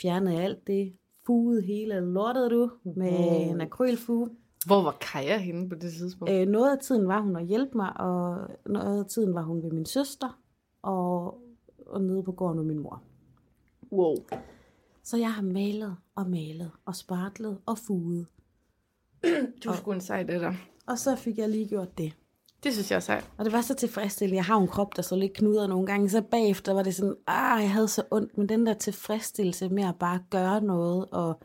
[0.00, 0.92] Fjernede alt det.
[1.26, 3.50] Fugede hele lortet du med Wow.
[3.54, 4.30] en akrylfuge.
[4.66, 6.32] Hvor var Kaja henne på det tidspunkt?
[6.32, 9.62] Øh, noget af tiden var hun at hjælpe mig, og noget af tiden var hun
[9.62, 10.40] ved min søster,
[10.82, 11.38] og,
[11.86, 13.02] og nede på gården med min mor.
[13.92, 14.14] Wow.
[15.02, 18.26] Så jeg har malet og malet og spartlet og fuget.
[19.64, 20.52] Du sgu en sej det der.
[20.86, 22.12] Og så fik jeg lige gjort det.
[22.66, 23.30] Det synes jeg er sejt.
[23.38, 24.36] Og det var så tilfredsstillende.
[24.36, 26.08] Jeg har en krop, der så lidt knuder nogle gange.
[26.08, 28.38] Så bagefter var det sådan, ah, jeg havde så ondt.
[28.38, 31.06] Men den der tilfredsstillelse med at bare gøre noget.
[31.10, 31.40] Og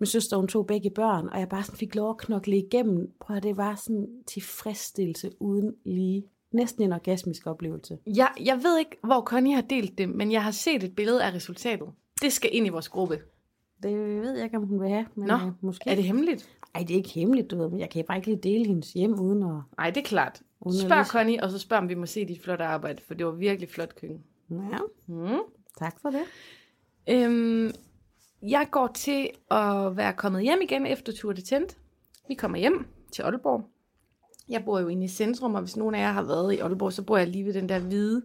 [0.00, 1.28] min søster, hun tog begge børn.
[1.28, 3.12] Og jeg bare sådan fik lov at knokle igennem.
[3.20, 6.24] Prøv at det var sådan tilfredsstillelse uden lige.
[6.52, 7.98] Næsten en orgasmisk oplevelse.
[8.06, 11.24] Jeg, jeg ved ikke, hvor Connie har delt det, men jeg har set et billede
[11.24, 11.88] af resultatet.
[12.22, 13.18] Det skal ind i vores gruppe.
[13.82, 15.06] Det ved jeg ikke, om hun vil have.
[15.14, 15.90] Men Nå, øh, måske.
[15.90, 16.48] Er det hemmeligt?
[16.74, 17.68] Ej, det er ikke hemmeligt, du ved.
[17.70, 19.60] Men jeg kan bare ikke lige dele hendes hjem uden at...
[19.78, 20.42] Nej, det er klart.
[20.60, 23.02] Uden at Spørg lige- Connie, og så spørg, om vi må se dit flotte arbejde,
[23.06, 24.22] for det var virkelig flot køkken.
[24.50, 25.38] Ja, Mm.
[25.78, 26.20] tak for det.
[27.10, 27.70] Øhm,
[28.42, 31.78] jeg går til at være kommet hjem igen efter Tour de Tent.
[32.28, 33.64] Vi kommer hjem til Aalborg.
[34.48, 36.92] Jeg bor jo inde i centrum, og hvis nogen af jer har været i Aalborg,
[36.92, 38.22] så bor jeg lige ved den der hvide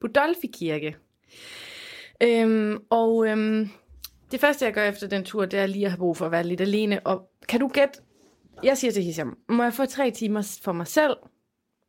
[0.00, 0.96] Budolfi Kirke.
[2.22, 3.68] Øhm, og øhm,
[4.30, 6.32] det første, jeg gør efter den tur, det er lige at have brug for at
[6.32, 7.06] være lidt alene.
[7.06, 8.00] Og kan du gætte?
[8.62, 11.16] Jeg siger til Hisham, må jeg få tre timer for mig selv?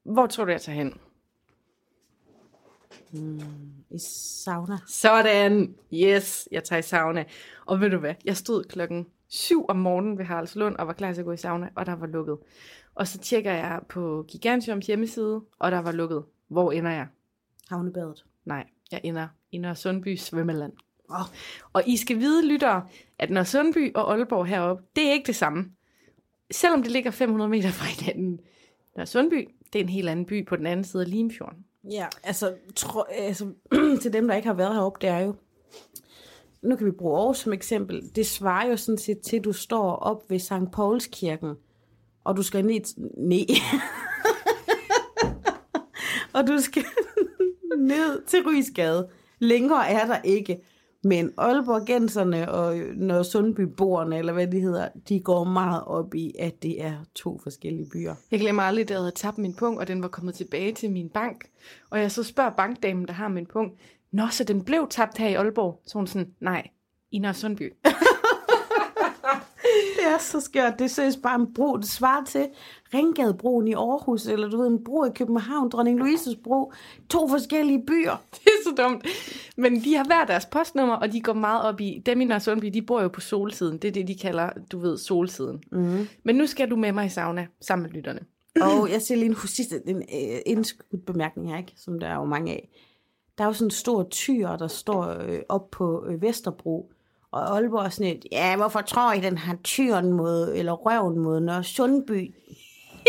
[0.04, 0.93] Hvor tror du, jeg tager hen?
[3.91, 3.99] I
[4.43, 4.77] sauna.
[4.88, 5.75] Sådan.
[5.93, 7.25] Yes, jeg tager i sauna.
[7.65, 8.15] Og ved du hvad?
[8.25, 11.38] Jeg stod klokken 7 om morgenen ved Haraldslund og var klar til at gå i
[11.38, 12.38] sauna, og der var lukket.
[12.95, 16.23] Og så tjekker jeg på Gigantiums hjemmeside, og der var lukket.
[16.47, 17.08] Hvor ender jeg?
[17.69, 18.25] Havnebadet.
[18.45, 20.73] Nej, jeg ender i Nørre Sundby Svømmeland.
[21.12, 21.26] Oh.
[21.74, 22.88] Og I skal vide, lyttere,
[23.19, 25.65] at når Sundby og Aalborg heroppe, det er ikke det samme.
[26.52, 28.39] Selvom det ligger 500 meter fra hinanden.
[28.97, 31.65] Når Sundby, det er en helt anden by på den anden side af Limfjorden.
[31.91, 33.54] Ja, altså, tro, altså
[34.02, 35.36] til dem, der ikke har været heroppe, det er jo,
[36.62, 39.54] nu kan vi bruge Aarhus som eksempel, det svarer jo sådan set til, at du
[39.54, 40.71] står op ved St.
[40.74, 41.56] Pauls kirken,
[42.24, 43.43] og du skal ned, ned.
[46.36, 46.84] og du skal
[47.78, 49.10] ned til Rysgade.
[49.39, 50.62] Længere er der ikke.
[51.03, 56.63] Men Aalborgenserne og når Sundbyboerne, eller hvad de hedder, de går meget op i, at
[56.63, 58.15] det er to forskellige byer.
[58.31, 60.91] Jeg glemmer aldrig, da jeg havde tabt min punkt, og den var kommet tilbage til
[60.91, 61.45] min bank.
[61.89, 63.79] Og jeg så spørger bankdamen, der har min punkt,
[64.11, 65.81] Nå, så den blev tabt her i Aalborg?
[65.85, 66.67] Så hun sådan, nej,
[67.11, 67.73] i Nørre Sundby.
[67.85, 67.93] Det
[70.13, 70.80] er så skørt.
[70.80, 71.78] Det er seriøst bare en bro.
[71.78, 72.47] Det svarer til
[72.93, 76.74] Ringgadebroen i Aarhus, eller du ved, en bro i København, Dronning Louises bro.
[77.10, 78.24] To forskellige byer.
[78.36, 79.06] Det er så dumt.
[79.58, 82.39] Men de har hver deres postnummer, og de går meget op i, dem i Nørre
[82.39, 83.78] Sundby, de bor jo på solsiden.
[83.78, 85.63] Det er det, de kalder, du ved, solsiden.
[85.71, 86.08] Mm.
[86.24, 88.19] Men nu skal du med mig i sauna, sammen med lytterne.
[88.62, 91.74] Og jeg siger lige en sidste en, øh, indskudt bemærkning her, ikke?
[91.78, 92.69] som der er jo mange af.
[93.38, 96.91] Der er jo sådan en stor tyr, der står øh, op på øh, Vesterbro,
[97.31, 101.39] og Aalborg sådan et, ja, hvorfor tror I, den har tyren mod, eller røven mod
[101.39, 102.35] Nørre Sundby?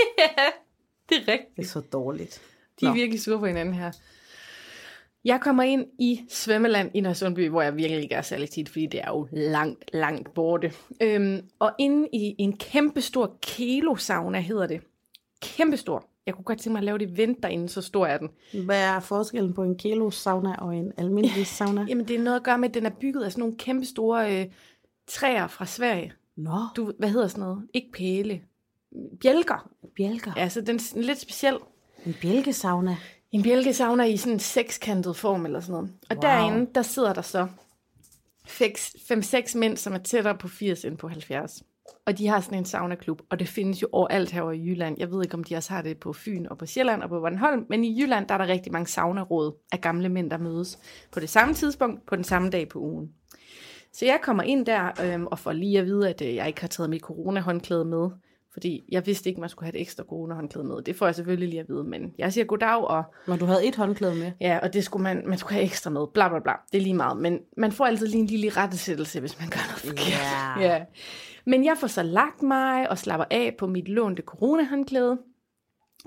[1.09, 1.57] Det er rigtigt.
[1.57, 2.43] Det er så dårligt.
[2.81, 2.95] De er Nå.
[2.95, 3.93] virkelig sure på hinanden her.
[5.25, 8.69] Jeg kommer ind i svømmeland i Nørre Sundby, hvor jeg virkelig ikke er særlig tit,
[8.69, 10.73] fordi det er jo langt, langt borte.
[11.01, 14.81] Øhm, og inde i en kæmpestor kilo-sauna hedder det.
[15.43, 16.09] Kæmpestor.
[16.27, 18.31] Jeg kunne godt tænke mig at lave det event derinde, så stor er den.
[18.65, 21.87] Hvad er forskellen på en kilo sauna og en almindelig sauna?
[21.89, 24.41] Jamen, det er noget at gøre med, at den er bygget af sådan nogle kæmpestore
[24.41, 24.47] øh,
[25.07, 26.13] træer fra Sverige.
[26.37, 27.69] Nå, Du, hvad hedder sådan noget?
[27.75, 28.41] Ikke pæle.
[29.21, 29.71] Bjælker.
[29.97, 30.33] bjælker.
[30.37, 31.57] Ja, så den er lidt speciel.
[32.07, 32.97] En bjælkesauna.
[33.33, 35.93] En bjælkesauna i sådan en sekskantet form eller sådan noget.
[36.11, 36.21] Og wow.
[36.21, 37.47] derinde, der sidder der så
[38.47, 41.63] 5-6 mænd, som er tættere på 80 end på 70.
[42.07, 44.97] Og de har sådan en saunaklub, og det findes jo overalt herovre i Jylland.
[44.99, 47.21] Jeg ved ikke, om de også har det på Fyn og på Sjælland og på
[47.21, 50.79] Bornholm, men i Jylland, der er der rigtig mange saunaråd af gamle mænd, der mødes
[51.13, 53.09] på det samme tidspunkt, på den samme dag på ugen.
[53.93, 56.61] Så jeg kommer ind der øhm, og får lige at vide, at øh, jeg ikke
[56.61, 58.09] har taget mit corona-håndklæde med,
[58.53, 60.83] Fordi jeg vidste ikke, man skulle have et ekstra coronahåndklæde med.
[60.83, 63.67] Det får jeg selvfølgelig lige at vide, men jeg siger goddag, og Men du havde
[63.67, 64.33] et håndklæde med.
[64.41, 66.53] ja, og det skulle man, man skulle have ekstra med, bla bla bla.
[66.73, 69.61] Det er lige meget, men man får altid lige en lille rettesættelse, hvis man gør
[69.69, 70.61] noget forkert.
[70.61, 70.61] Ja.
[70.73, 70.85] ja.
[71.45, 75.19] Men jeg får så lagt mig og slapper af på mit lånte coronahåndklæde.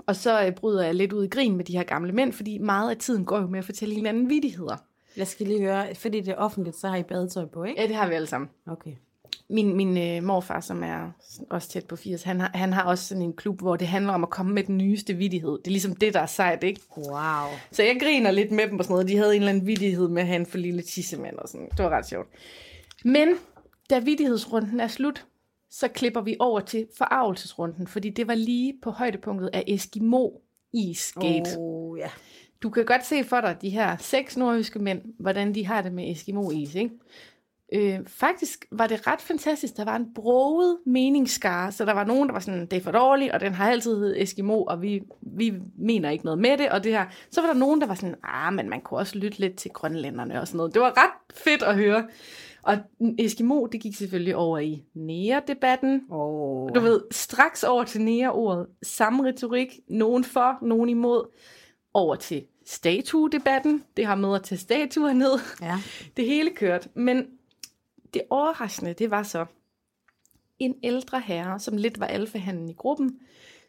[0.06, 2.58] Og så øh, bryder jeg lidt ud i grin med de her gamle mænd, fordi
[2.58, 4.76] meget af tiden går jo med at fortælle hinanden vittigheder.
[5.16, 7.80] Jeg skal lige høre, fordi det er offentligt, så har I badetøj på, ikke?
[7.80, 8.50] Ja, det har vi alle sammen.
[8.66, 8.92] Okay.
[9.48, 11.10] Min, min øh, morfar, som er
[11.50, 14.12] også tæt på 80, han har, han har også sådan en klub, hvor det handler
[14.12, 15.58] om at komme med den nyeste vittighed.
[15.58, 16.80] Det er ligesom det, der er sejt, ikke?
[16.96, 17.48] Wow.
[17.70, 19.08] Så jeg griner lidt med dem og sådan noget.
[19.08, 21.68] De havde en eller anden vittighed med, at han for lille tissemand og sådan.
[21.76, 22.28] Det var ret sjovt.
[23.04, 23.28] Men
[23.90, 25.26] da vittighedsrunden er slut,
[25.70, 30.28] så klipper vi over til forarvelsesrunden, fordi det var lige på højdepunktet af Eskimo
[30.72, 31.56] Isgate.
[31.58, 31.98] Oh.
[31.98, 32.10] Ja.
[32.62, 35.92] Du kan godt se for dig, de her seks nordjyske mænd, hvordan de har det
[35.92, 36.90] med Eskimo-is, ikke?
[37.72, 39.76] Øh, faktisk var det ret fantastisk.
[39.76, 42.90] Der var en broget meningsskare, så der var nogen, der var sådan, det er for
[42.90, 46.70] dårligt, og den har altid heddet Eskimo, og vi, vi mener ikke noget med det,
[46.70, 47.06] og det her.
[47.30, 49.70] Så var der nogen, der var sådan, ah, men man kunne også lytte lidt til
[49.70, 50.74] grønlænderne og sådan noget.
[50.74, 52.06] Det var ret fedt at høre.
[52.66, 52.78] Og
[53.18, 56.02] Eskimo, det gik selvfølgelig over i nære-debatten.
[56.10, 56.70] Oh.
[56.74, 58.66] Du ved, straks over til nære-ordet.
[58.82, 59.80] Samme retorik.
[59.88, 61.36] Nogen for, nogen imod.
[61.94, 63.84] Over til statue-debatten.
[63.96, 65.32] Det har med at tage statuer ned.
[65.62, 65.78] Ja.
[66.16, 66.88] Det hele kørt.
[66.94, 67.26] Men
[68.14, 69.46] det overraskende, det var så
[70.58, 73.18] en ældre herre, som lidt var alfahanden i gruppen,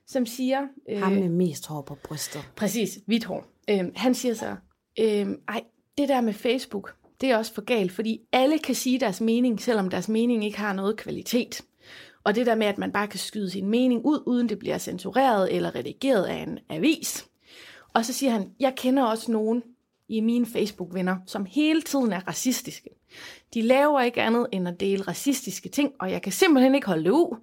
[0.08, 0.68] som siger...
[0.90, 2.52] Øh, Ham med mest hår på brystet.
[2.56, 3.46] Præcis, hvidt hår.
[3.70, 4.56] Øh, han siger så,
[5.00, 5.64] øh, ej,
[5.98, 9.62] det der med Facebook, det er også for galt, fordi alle kan sige deres mening,
[9.62, 11.62] selvom deres mening ikke har noget kvalitet.
[12.24, 14.78] Og det der med, at man bare kan skyde sin mening ud, uden det bliver
[14.78, 17.26] censureret eller redigeret af en avis.
[17.94, 19.64] Og så siger han, jeg kender også nogen
[20.10, 22.90] i mine Facebook-venner, som hele tiden er racistiske.
[23.54, 27.04] De laver ikke andet end at dele racistiske ting, og jeg kan simpelthen ikke holde
[27.04, 27.38] det ud,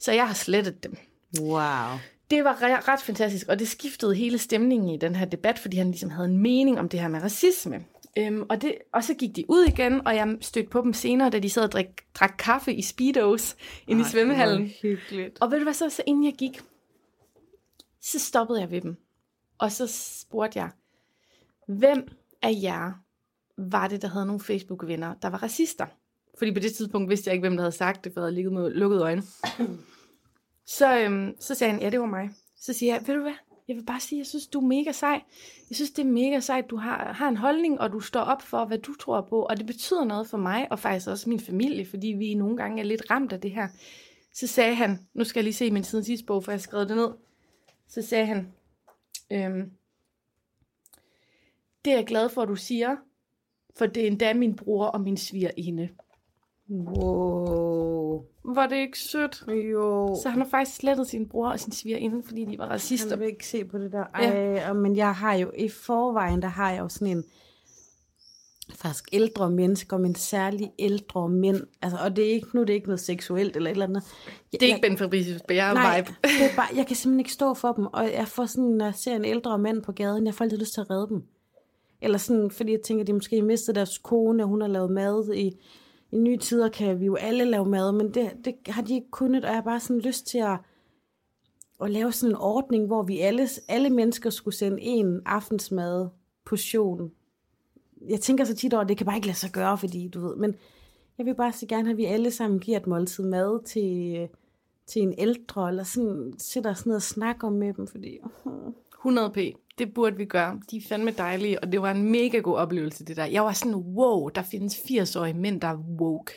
[0.00, 0.96] så jeg har slettet dem.
[1.40, 1.98] Wow.
[2.30, 5.76] Det var re- ret fantastisk, og det skiftede hele stemningen i den her debat, fordi
[5.76, 7.84] han ligesom havde en mening om det her med racisme.
[8.18, 11.30] Øhm, og, det, og så gik de ud igen, og jeg stødte på dem senere,
[11.30, 14.70] da de sad og drak, drak kaffe i Speedos inde i svømmehallen.
[14.82, 15.38] hyggeligt.
[15.40, 16.60] Og ved du hvad så, så inden jeg gik,
[18.00, 18.96] så stoppede jeg ved dem.
[19.58, 19.86] Og så
[20.20, 20.70] spurgte jeg,
[21.68, 22.08] hvem
[22.42, 22.92] af jer
[23.56, 25.86] var det, der havde nogle Facebook-venner, der var racister?
[26.38, 28.34] Fordi på det tidspunkt vidste jeg ikke, hvem der havde sagt det, for jeg havde
[28.34, 29.22] ligget med lukkede øjne.
[30.66, 32.30] Så, øhm, så sagde han, ja, det var mig.
[32.56, 33.34] Så siger jeg, ved du hvad,
[33.68, 35.22] jeg vil bare sige, jeg synes, du er mega sej.
[35.70, 38.42] Jeg synes, det er mega sejt, du har, har en holdning, og du står op
[38.42, 39.42] for, hvad du tror på.
[39.42, 42.80] Og det betyder noget for mig, og faktisk også min familie, fordi vi nogle gange
[42.80, 43.68] er lidt ramt af det her.
[44.34, 46.62] Så sagde han, nu skal jeg lige se min siden sidste bog, for jeg har
[46.62, 47.10] skrevet det ned.
[47.88, 48.52] Så sagde han,
[49.32, 49.70] øhm,
[51.84, 52.96] det er jeg glad for, at du siger,
[53.76, 55.88] for det er endda min bror og min svigerinde.
[56.70, 57.75] Wow.
[58.44, 59.44] Var det ikke sødt?
[59.72, 60.18] Jo.
[60.22, 63.10] Så han har faktisk slettet sin bror og sin svigerinde, fordi de var racister.
[63.10, 64.04] Jeg vil ikke se på det der.
[64.14, 64.72] Ej, ja.
[64.72, 67.24] men jeg har jo i forvejen, der har jeg jo sådan en
[68.74, 71.60] faktisk ældre mennesker, men særligt ældre mænd.
[71.82, 74.02] Altså, og det er ikke, nu er det ikke noget seksuelt eller et eller andet.
[74.52, 76.14] Jeg, Det er ikke Ben Fabricius Bjerre Nej, vibe.
[76.22, 78.84] det er bare, jeg kan simpelthen ikke stå for dem, og jeg får sådan, når
[78.84, 81.22] jeg ser en ældre mand på gaden, jeg får altid lyst til at redde dem.
[82.02, 84.90] Eller sådan, fordi jeg tænker, at de måske mistet deres kone, og hun har lavet
[84.90, 85.56] mad i,
[86.16, 89.10] i nye tider, kan vi jo alle lave mad, men det, det har de ikke
[89.10, 90.58] kunnet, og jeg har bare sådan lyst til at,
[91.82, 96.08] at lave sådan en ordning, hvor vi alle, alle mennesker skulle sende en aftensmad
[96.44, 97.12] portion.
[98.08, 100.20] Jeg tænker så tit over, at det kan bare ikke lade sig gøre, fordi du
[100.20, 100.54] ved, men
[101.18, 104.28] jeg vil bare så gerne have, at vi alle sammen giver et måltid mad til,
[104.86, 108.18] til en ældre, eller sådan, sætter os ned og snakker med dem, fordi...
[109.04, 109.38] 100 p.
[109.78, 110.60] Det burde vi gøre.
[110.70, 113.24] De er fandme dejlige, og det var en mega god oplevelse, det der.
[113.24, 116.32] Jeg var sådan, wow, der findes 80-årige mænd, der er woke.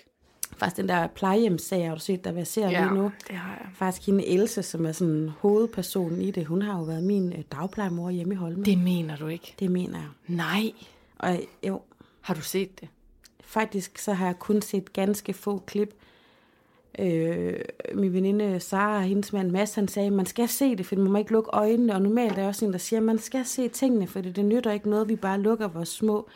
[0.58, 2.84] Faktisk den der plejehjemssag, har du set, der verserer ja.
[2.84, 3.12] lige nu.
[3.28, 3.68] det har jeg.
[3.74, 7.40] Faktisk hende Else, som er sådan hovedpersonen i det, hun har jo været min øh,
[7.52, 8.58] dagplejemor hjemme i Holmen.
[8.60, 9.56] Det, Det mener du ikke.
[9.60, 10.08] det mener jeg.
[10.28, 10.72] Nej.
[11.18, 11.82] Og jo,
[12.22, 12.90] Har du set det?
[13.42, 15.94] faktisk så har jeg kun set ganske få klip.
[17.00, 17.56] Øh,
[17.94, 21.12] min veninde Sara og hendes mand Mads, han sagde, man skal se det, for man
[21.12, 21.94] må ikke lukke øjnene.
[21.94, 24.46] Og normalt er jeg også en, der siger, man skal se tingene, for det, det
[24.46, 26.28] nytter ikke noget, vi bare lukker vores små,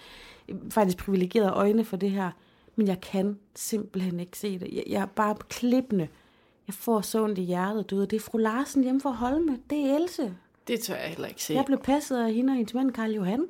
[0.69, 2.31] faktisk privilegerede øjne for det her.
[2.75, 4.69] Men jeg kan simpelthen ikke se det.
[4.73, 6.07] Jeg, jeg er bare klippende.
[6.67, 8.07] Jeg får så ondt i hjertet, du ved.
[8.07, 9.59] Det er fru Larsen hjemme fra Holme.
[9.69, 10.33] Det er Else.
[10.67, 11.53] Det tør jeg heller ikke se.
[11.53, 13.45] Jeg blev passet af hende og hendes mand, Karl Johan.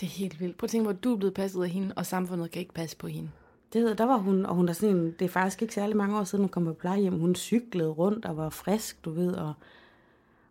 [0.00, 0.58] Det er helt vildt.
[0.58, 2.96] Prøv at tænke at du er blevet passet af hende, og samfundet kan ikke passe
[2.96, 3.30] på hende.
[3.74, 5.96] Det hedder, der var hun, og hun er sådan en, det er faktisk ikke særlig
[5.96, 7.18] mange år siden, hun kom på plejehjem.
[7.18, 9.52] Hun cyklede rundt og var frisk, du ved, og,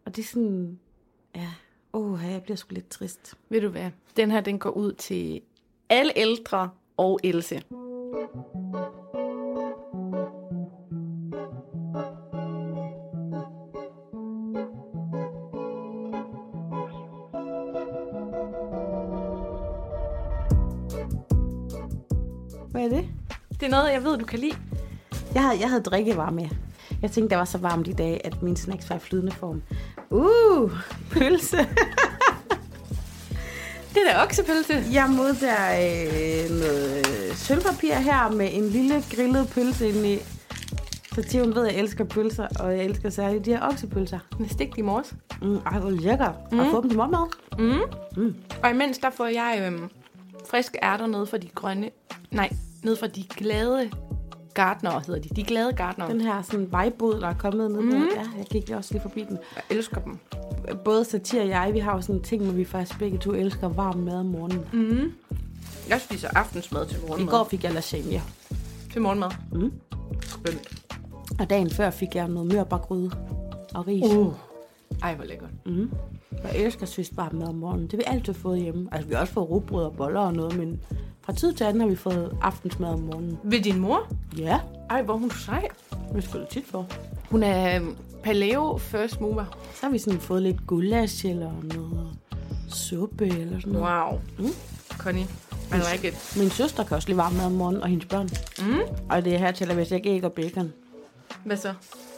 [0.05, 0.79] og det er sådan,
[1.35, 1.49] ja,
[1.93, 3.33] åh, jeg bliver sgu lidt trist.
[3.49, 3.91] Ved du hvad?
[4.17, 5.41] Den her, den går ud til
[5.89, 7.61] alle ældre og Else.
[23.73, 24.57] Noget, jeg ved, du kan lide.
[25.33, 26.49] Jeg havde, jeg havde drikkevarer med.
[27.01, 29.61] Jeg tænkte, det var så varmt i dag, at min snacks var i flydende form.
[30.09, 30.71] Uh,
[31.11, 31.57] pølse.
[33.93, 34.83] Det er da oksepølse.
[34.91, 40.17] Jeg modtager øh, noget øh, sølvpapir her med en lille grillet pølse inde i.
[41.15, 44.19] Så Tion ved, at jeg elsker pølser, og jeg elsker særligt de her oksepølser.
[44.39, 45.13] Er stegt i morges.
[45.41, 46.31] Mm, ej, hvor lækker.
[46.51, 46.57] Mm.
[46.57, 47.27] Du fået dem til morgenmad?
[47.57, 48.23] Mm.
[48.23, 48.35] Mm.
[48.63, 49.89] Og imens der får jeg øhm,
[50.49, 51.89] friske ærter ned fra de grønne...
[52.31, 52.49] Nej,
[52.85, 53.89] ned fra de glade
[54.53, 55.29] gardnere, hedder de.
[55.29, 56.09] De glade gardnere.
[56.11, 57.81] Den her sådan vejbod, der er kommet ned.
[57.81, 57.91] Mm.
[57.91, 59.37] Ja, jeg gik også lige forbi den.
[59.55, 60.17] Jeg elsker dem.
[60.85, 63.31] Både Satir og jeg, vi har jo sådan en ting, hvor vi faktisk begge to
[63.31, 64.65] elsker varm mad om morgenen.
[64.73, 65.11] Mm.
[65.89, 67.31] Jeg spiser aftensmad til I morgenmad.
[67.31, 68.21] går fik jeg lasagne.
[68.91, 69.29] Til morgenmad.
[69.51, 69.71] Mm.
[70.21, 70.83] Skønt.
[71.39, 73.11] Og dagen før fik jeg noget mørbærgryde
[73.73, 74.03] og ris.
[74.03, 74.33] Uh.
[75.01, 75.49] Ej, hvor lækkert.
[75.65, 75.91] Mm.
[76.43, 77.83] Jeg elsker sidst varm mad om morgenen.
[77.87, 78.87] Det har vi altid fået hjemme.
[78.91, 80.79] Altså, vi har også fået rugbrød og boller og noget, men
[81.21, 83.37] fra tid til anden har vi fået aftensmad om morgenen.
[83.43, 84.07] Ved din mor?
[84.37, 85.67] Ja, Ej, hvor hun sej.
[86.15, 86.87] det skulle tit for.
[87.29, 89.45] Hun er øhm, paleo first mover.
[89.73, 92.07] Så har vi sådan fået lidt gulasch eller noget
[92.69, 93.87] suppe eller sådan noget.
[94.09, 94.19] Wow.
[94.39, 94.53] Mm.
[94.97, 95.23] Connie,
[95.71, 96.35] I like it.
[96.39, 98.29] Min søster kan også lide varm mad om morgenen, og hendes børn.
[98.59, 98.79] Mm.
[99.09, 100.73] Og det er her til, at hvis jeg ikke æg og bacon.
[101.45, 101.73] Hvad så?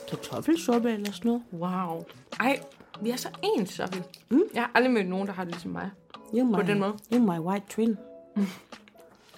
[0.10, 1.44] Kartoffelsuppe eller sådan noget.
[1.54, 2.04] Wow.
[2.40, 2.60] Ej,
[3.02, 4.04] vi er så ens, Sofie.
[4.30, 4.42] Mm.
[4.54, 5.90] Jeg har aldrig mødt nogen, der har det ligesom mig.
[6.16, 6.94] You're my, På den måde.
[7.14, 7.98] You're my white twin.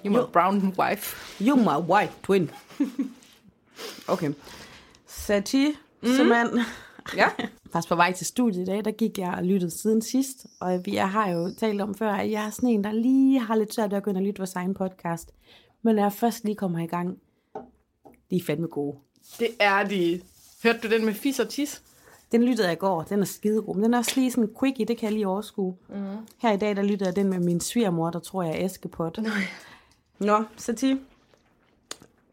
[0.06, 0.26] You my Jo.
[0.34, 1.44] brown wife.
[1.44, 2.52] You're my white twin.
[4.14, 4.32] okay.
[5.08, 5.68] Sati,
[6.04, 6.10] mm.
[6.28, 6.50] mand.
[7.16, 7.28] Ja.
[7.74, 10.46] Faktisk på vej til studiet i dag, der gik jeg og lyttede siden sidst.
[10.60, 13.40] Og vi- jeg har jo talt om før, at jeg er sådan en, der lige
[13.40, 15.32] har lidt svært ved at gå ind og lytte vores egen podcast.
[15.82, 17.18] Men når jeg først lige kommer i gang,
[18.30, 18.98] de er fandme gode.
[19.40, 20.22] Det er de.
[20.64, 21.82] Hørte du den med fis og tis?
[22.32, 23.76] Den lyttede jeg i går, den er skidegod.
[23.76, 25.76] Men den er også lige sådan quickie, det kan jeg lige overskue.
[25.90, 25.96] Mm.
[26.38, 29.20] Her i dag, der lyttede jeg den med min svigermor, der tror jeg er Askepot.
[30.20, 30.96] Nå, Sati.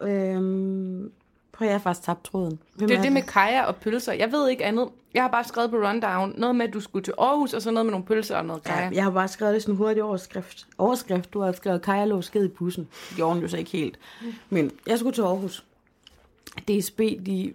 [0.03, 1.13] Øhm,
[1.53, 2.59] prøv, jeg har faktisk tabt tråden.
[2.75, 4.13] Hvem Det er det med kaja og pølser.
[4.13, 4.89] Jeg ved ikke andet.
[5.15, 7.71] Jeg har bare skrevet på rundown noget med, at du skulle til Aarhus, og så
[7.71, 8.85] noget med nogle pølser og noget kaja.
[8.85, 10.67] Ja, jeg har bare skrevet det sådan en hurtig overskrift.
[10.79, 12.89] Overskrift, du har skrevet Kaja lå sked i bussen.
[13.09, 13.99] Det gjorde hun jo så ikke helt.
[14.51, 15.65] Men jeg skulle til Aarhus.
[16.69, 17.53] DSB, de...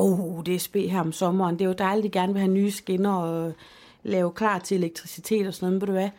[0.00, 1.58] Oh, DSB her om sommeren.
[1.58, 3.52] Det er jo dejligt, at de gerne vil have nye skinner og
[4.02, 5.72] lave klar til elektricitet og sådan noget.
[5.72, 6.10] Men ved du hvad?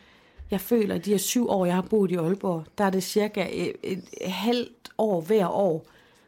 [0.52, 3.04] Jeg føler, at de her syv år, jeg har boet i Aalborg, der er det
[3.04, 5.86] cirka et, et, et halvt år hver år,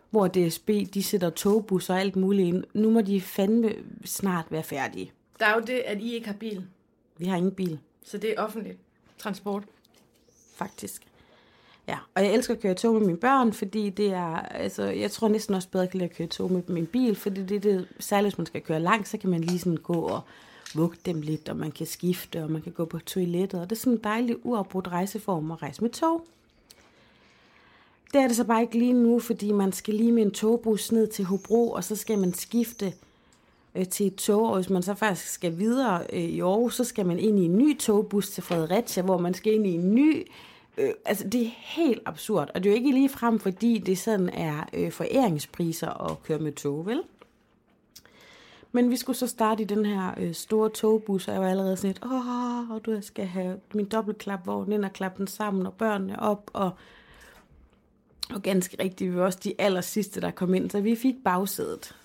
[0.10, 2.63] hvor DSB, de sætter togbusser og alt muligt ind.
[2.74, 3.74] Nu må de fandme
[4.06, 5.12] snart være færdige.
[5.39, 6.66] Der er jo det, at I ikke har bil.
[7.18, 7.80] Vi har ingen bil.
[8.04, 8.78] Så det er offentligt
[9.18, 9.63] transport.
[10.56, 11.12] faktisk.
[11.88, 15.12] Ja, og jeg elsker at køre tog med mine børn, fordi det er, altså, jeg
[15.12, 17.43] tror næsten også bedre, at jeg kan lide at køre tog med min bil, fordi
[17.43, 19.93] det er det, særligt hvis man skal køre langt, så kan man lige sådan gå
[19.93, 20.22] og
[20.76, 23.76] vugge dem lidt, og man kan skifte, og man kan gå på toilettet, og det
[23.76, 26.26] er sådan en dejlig uafbrudt rejseform at rejse med tog.
[28.13, 30.91] Det er det så bare ikke lige nu, fordi man skal lige med en togbus
[30.91, 32.93] ned til Hobro, og så skal man skifte
[33.76, 36.84] øh, til et tog, og hvis man så faktisk skal videre øh, i Aarhus, så
[36.84, 39.96] skal man ind i en ny togbus til Fredericia, hvor man skal ind i en
[39.96, 40.28] ny...
[40.78, 43.98] Øh, altså, det er helt absurd, og det er jo ikke lige frem, fordi det
[43.98, 47.02] sådan er øh, foræringspriser at køre med tog, vel?
[48.72, 51.78] Men vi skulle så starte i den her øh, store togbus, og jeg var allerede
[51.78, 55.74] sådan lidt, åh, og du skal have min dobbeltklapvogn ind og klappe den sammen, og
[55.74, 56.72] børnene op, og,
[58.34, 61.16] og ganske rigtigt, vi var også de aller sidste, der kom ind, så vi fik
[61.24, 61.96] bagsædet.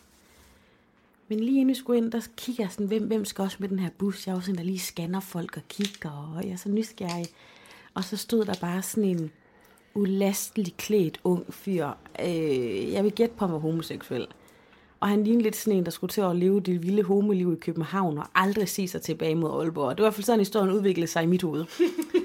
[1.29, 3.69] Men lige inden vi skulle ind, der kigger jeg sådan, hvem, hvem skal også med
[3.69, 4.27] den her bus?
[4.27, 7.27] Jeg er jo sådan, der lige scanner folk og kigger, og jeg er så nysgerrig.
[7.99, 9.31] Og så stod der bare sådan en
[9.95, 11.89] ulastelig klædt ung fyr.
[12.21, 14.27] Øh, jeg vil gætte på, at han var homoseksuel.
[15.01, 17.57] Og han lignede lidt sådan en, der skulle til at leve det vilde homoliv i
[17.57, 19.91] København, og aldrig se sig tilbage mod Aalborg.
[19.91, 21.65] Det var i hvert fald sådan, historien udviklede sig i mit hoved.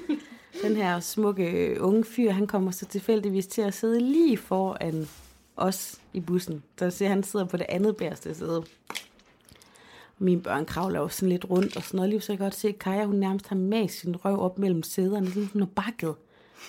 [0.62, 5.08] Den her smukke øh, unge fyr, han kommer så tilfældigvis til at sidde lige foran
[5.56, 6.62] os i bussen.
[6.78, 8.64] Så ser han sidder på det andet bæreste sæde.
[10.18, 12.10] Mine børn kravler jo sådan lidt rundt og sådan noget.
[12.10, 14.58] Lige så jeg kan godt se, at Kaja, hun nærmest har med sin røv op
[14.58, 16.14] mellem sæderne, sådan sådan bakket.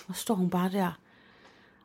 [0.08, 0.98] Og står hun bare der.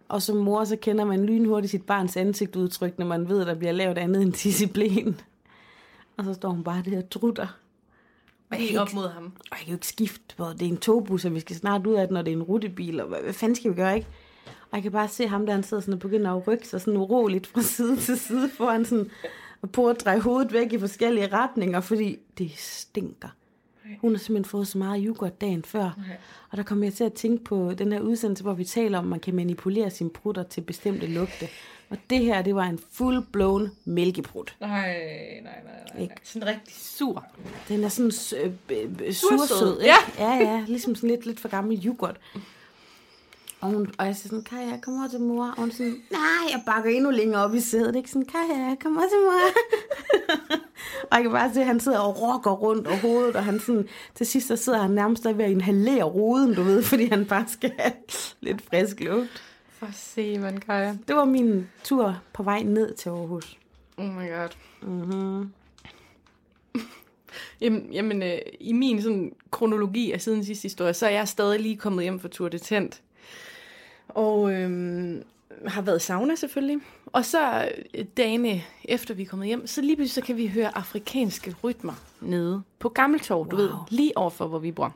[0.08, 3.56] Og som mor, så kender man lynhurtigt sit barns ansigtudtryk, når man ved, at der
[3.56, 5.22] bliver lavet andet end disciplin.
[6.18, 7.48] Og så står hun bare der og drutter.
[8.52, 9.26] Og helt op mod ham.
[9.26, 11.88] Og jeg kan jo ikke skifte på, det er en togbus, og vi skal snart
[11.88, 13.96] ud af det, når det er en rutebil, og hvad, hvad fanden skal vi gøre,
[13.96, 14.08] ikke?
[14.46, 16.82] Og jeg kan bare se ham, der han sidder sådan og begynder at rykke sig
[16.82, 19.12] sådan uroligt fra side til side, foran sådan,
[19.62, 23.28] og på at dreje hovedet væk i forskellige retninger, fordi det stinker.
[24.02, 25.84] Hun har simpelthen fået så meget yoghurt dagen før.
[25.84, 26.16] Okay.
[26.50, 29.06] Og der kommer jeg til at tænke på den her udsendelse, hvor vi taler om,
[29.06, 31.48] at man kan manipulere sine prutter til bestemte lugte.
[31.90, 34.56] Og det her, det var en full-blown mælkeprut.
[34.60, 35.54] Nej, nej, nej,
[35.94, 36.02] nej.
[36.02, 36.16] Ikke?
[36.24, 37.26] Sådan rigtig sur.
[37.68, 38.12] Den er sådan
[38.44, 38.52] øh,
[39.06, 39.94] øh, sursød, ikke?
[40.20, 40.26] ja.
[40.26, 42.20] ja, ja, ligesom sådan lidt, lidt for gammel yoghurt.
[43.62, 45.46] Og, hun, og jeg siger sådan, Kaja, kom over til mor.
[45.46, 47.96] Og hun sådan, nej, jeg bakker endnu længere op i sædet.
[47.96, 49.42] Ikke sådan, Kaja, kom over til mor.
[51.12, 53.60] og jeg kan bare se, at han sidder og rocker rundt og hovedet, og han
[53.60, 57.06] sådan, til sidst så sidder han nærmest der ved at inhalere ruden, du ved, fordi
[57.06, 57.94] han bare skal have
[58.42, 59.44] lidt frisk luft.
[59.70, 60.96] For se, man, Kaja.
[61.08, 63.58] Det var min tur på vej ned til Aarhus.
[63.98, 64.50] Oh my god.
[64.82, 65.52] Mm-hmm.
[67.62, 71.60] Jamen, jamen øh, i min sådan, kronologi af siden sidste historie, så er jeg stadig
[71.60, 73.02] lige kommet hjem fra Tour de Tent.
[74.16, 75.24] Og øhm,
[75.68, 76.80] har været i sauna selvfølgelig.
[77.06, 80.48] Og så øh, dagene efter vi er kommet hjem, så lige pludselig så kan vi
[80.48, 83.48] høre afrikanske rytmer nede på Gammeltorv, wow.
[83.52, 84.96] du ved, lige overfor, hvor vi bor.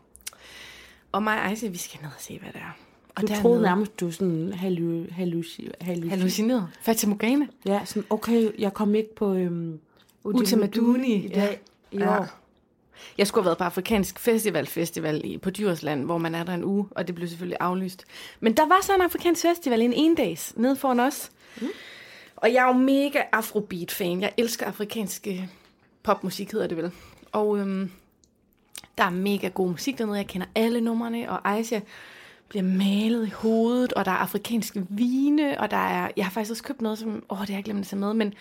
[1.11, 2.77] Og mig og Ejse, vi skal ned og se, hvad det er.
[3.15, 6.67] Og Du dernede- troede nærmest, du sådan hallu, halluci, halluci, Hallucineret.
[6.81, 7.47] Fata Morgana.
[7.65, 9.79] Ja, sådan, okay, jeg kom ikke på øhm,
[10.23, 11.61] Utamaduni, i dag.
[11.91, 12.17] I Ja.
[13.17, 16.53] Jeg skulle have været på Afrikansk Festival Festival i, på Djursland, hvor man er der
[16.53, 18.05] en uge, og det blev selvfølgelig aflyst.
[18.39, 21.31] Men der var så en afrikansk festival en en dags nede foran os.
[21.61, 21.67] Mm.
[22.35, 24.21] Og jeg er jo mega afrobeat-fan.
[24.21, 25.47] Jeg elsker afrikansk øh,
[26.03, 26.91] popmusik, hedder det vel.
[27.31, 27.91] Og øhm,
[28.97, 30.17] der er mega god musik dernede.
[30.17, 31.79] Jeg kender alle numrene, og Aisha
[32.49, 36.09] bliver malet i hovedet, og der er afrikanske vine, og der er...
[36.17, 37.23] Jeg har faktisk også købt noget, som...
[37.29, 38.33] Åh, det har jeg glemt at tage med, men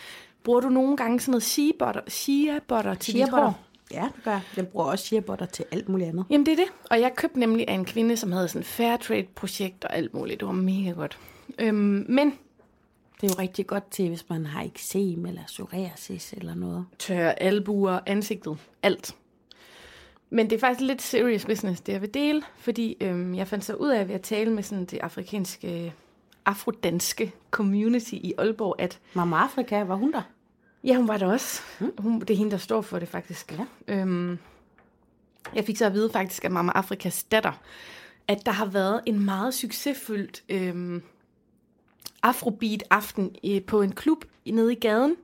[0.44, 3.59] bruger du nogle gange sådan noget shea butter, shea butter til dit hår?
[3.93, 4.41] Ja, det gør.
[4.57, 6.24] Jeg bruger også shea butter til alt muligt andet.
[6.30, 6.66] Jamen det er det.
[6.91, 9.97] Og jeg købte nemlig af en kvinde, som havde sådan et fair trade projekt og
[9.97, 10.41] alt muligt.
[10.41, 11.18] Det var mega godt.
[11.59, 12.39] Øhm, men
[13.20, 16.87] Det er jo rigtig godt til, hvis man har eksem eller psoriasis eller noget.
[16.99, 19.16] tørre albuer, ansigtet, alt.
[20.30, 23.64] Men det er faktisk lidt serious business, det jeg vil dele, fordi øhm, jeg fandt
[23.64, 25.93] så ud af ved at tale med sådan det afrikanske,
[26.47, 30.22] afrodanske community i Aalborg, at Mama Afrika, var hun der?
[30.85, 31.62] Ja, hun var der også.
[31.99, 33.53] Hun, det er hende, der står for det faktisk.
[33.53, 33.95] Ja.
[33.95, 34.39] Øhm,
[35.55, 37.53] jeg fik så at vide faktisk, at Mama Afrikas datter,
[38.28, 41.03] at der har været en meget succesfyldt øhm,
[42.22, 45.16] afrobeat-aften i, på en klub nede i gaden,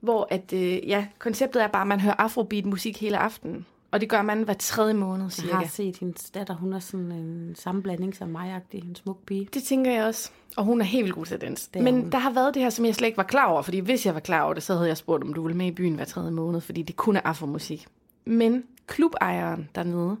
[0.00, 3.66] hvor at, øh, ja, konceptet er bare, at man hører afrobeat-musik hele aftenen.
[3.90, 5.54] Og det gør man hver tredje måned, Jeg cirka.
[5.54, 9.48] har set hendes datter, hun er sådan en sammenblanding som mig en smuk pige.
[9.54, 10.30] Det tænker jeg også.
[10.56, 11.40] Og hun er helt vildt god til.
[11.40, 12.10] Det Men hun.
[12.10, 13.62] der har været det her, som jeg slet ikke var klar over.
[13.62, 15.66] Fordi hvis jeg var klar over det, så havde jeg spurgt, om du ville med
[15.66, 16.60] i byen hver tredje måned.
[16.60, 17.86] Fordi det kun er afromusik.
[18.24, 20.16] Men klubejeren dernede,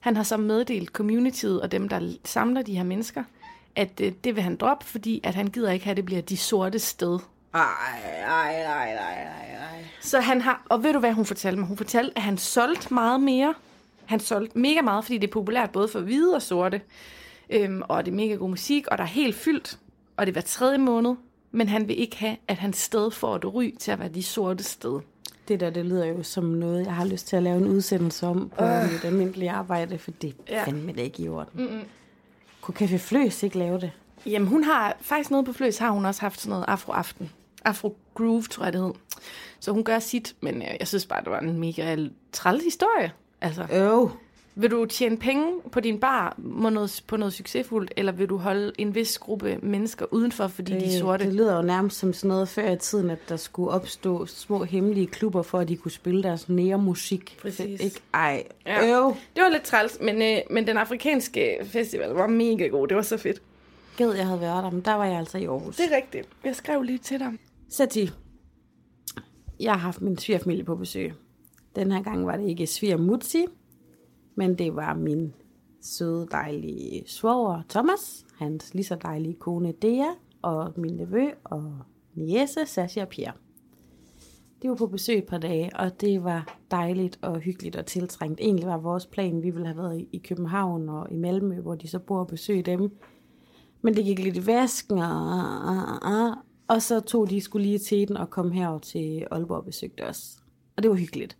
[0.00, 3.24] han har så meddelt communityet og dem, der samler de her mennesker,
[3.76, 6.20] at øh, det vil han droppe, fordi at han gider ikke have, at det bliver
[6.22, 7.18] de sorte sted.
[7.54, 7.62] Ej,
[8.26, 9.84] ej, ej, ej, ej, ej.
[10.00, 11.68] Så han har, og ved du hvad hun fortalte mig?
[11.68, 13.54] Hun fortalte, at han solgte meget mere.
[14.06, 16.80] Han solgte mega meget, fordi det er populært både for hvide og sorte.
[17.50, 19.78] Øhm, og det er mega god musik, og der er helt fyldt.
[20.16, 21.14] Og det er hver tredje måned.
[21.52, 24.22] Men han vil ikke have, at hans sted får et ry til at være de
[24.22, 25.00] sorte sted.
[25.48, 28.26] Det der, det lyder jo som noget, jeg har lyst til at lave en udsendelse
[28.26, 28.92] om på øh.
[28.92, 30.64] mit almindelige arbejde, for det er Ja.
[30.64, 31.64] fandme da ikke i orden.
[31.64, 31.80] Mm-mm.
[32.60, 33.92] Kunne Café Fløs ikke lave det?
[34.26, 37.30] Jamen hun har, faktisk noget på Fløs har hun også haft sådan noget afro-aften.
[37.64, 38.92] Afro-groove, tror jeg det hed.
[39.60, 41.96] Så hun gør sit, men øh, jeg synes bare, det var en mega
[42.32, 43.12] træls historie.
[43.40, 43.66] Altså.
[43.72, 44.10] Øv.
[44.54, 48.36] Vil du tjene penge på din bar på noget, på noget succesfuldt, eller vil du
[48.36, 51.24] holde en vis gruppe mennesker udenfor, fordi de er sorte?
[51.24, 54.64] det lyder jo nærmest som sådan noget før i tiden, at der skulle opstå små
[54.64, 57.38] hemmelige klubber, for at de kunne spille deres nære-musik.
[57.42, 57.80] Præcis.
[57.80, 58.00] Ikke?
[58.14, 58.86] Ej, Ja.
[58.86, 59.14] øv.
[59.36, 62.88] Det var lidt træls, men, øh, men den afrikanske festival var mega god.
[62.88, 63.42] Det var så fedt.
[63.96, 65.76] Gad, jeg havde været der, men der var jeg altså i Aarhus.
[65.76, 66.28] Det er rigtigt.
[66.44, 67.32] Jeg skrev lige til dig.
[67.70, 68.10] Sati,
[69.60, 71.12] jeg har haft min svigerfamilie på besøg.
[71.76, 73.46] Den her gang var det ikke svigermutsi,
[74.34, 75.34] men det var min
[75.82, 80.10] søde, dejlige svoger Thomas, hans lige så dejlige kone Dea,
[80.42, 81.72] og min nevø og
[82.14, 83.32] niece Sasha og Pierre.
[84.62, 88.40] De var på besøg et par dage, og det var dejligt og hyggeligt og tiltrængt.
[88.40, 91.88] Egentlig var vores plan, vi ville have været i- København og i Malmø, hvor de
[91.88, 92.96] så bor og besøg dem.
[93.82, 95.28] Men det gik lidt i vasken, og,
[95.60, 96.34] og, og,
[96.70, 100.06] og så tog de skulle lige til den og kom herover til Aalborg og besøgte
[100.06, 100.36] os.
[100.76, 101.36] Og det var hyggeligt.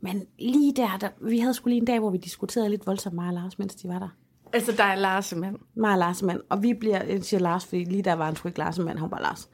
[0.00, 3.14] Men lige der, der vi havde skulle lige en dag, hvor vi diskuterede lidt voldsomt
[3.14, 4.08] mig og Lars, mens de var der.
[4.52, 5.56] Altså, der er Lars, mand.
[5.74, 6.40] Mig og Lars, mand.
[6.48, 8.98] Og vi bliver, jeg siger Lars, fordi lige der var han sgu ikke Lars, mand,
[8.98, 9.50] han var Lars.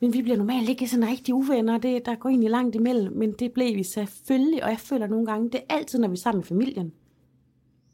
[0.00, 3.32] Men vi bliver normalt ikke sådan rigtig uvenner, det, der går egentlig langt imellem, men
[3.32, 6.18] det blev vi selvfølgelig, og jeg føler nogle gange, det er altid, når vi er
[6.18, 6.92] sammen med familien,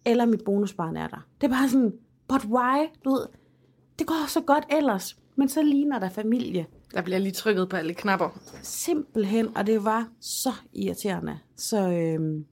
[0.04, 1.26] eller mit bonusbarn er der.
[1.40, 1.92] Det er bare sådan,
[2.28, 2.86] but why?
[3.04, 3.26] Du ved,
[3.98, 6.66] det går så godt ellers, men så ligner der familie.
[6.94, 8.40] Der bliver lige trykket på alle knapper.
[8.62, 11.38] Simpelthen, og det var så irriterende.
[11.56, 12.44] Så, øhm,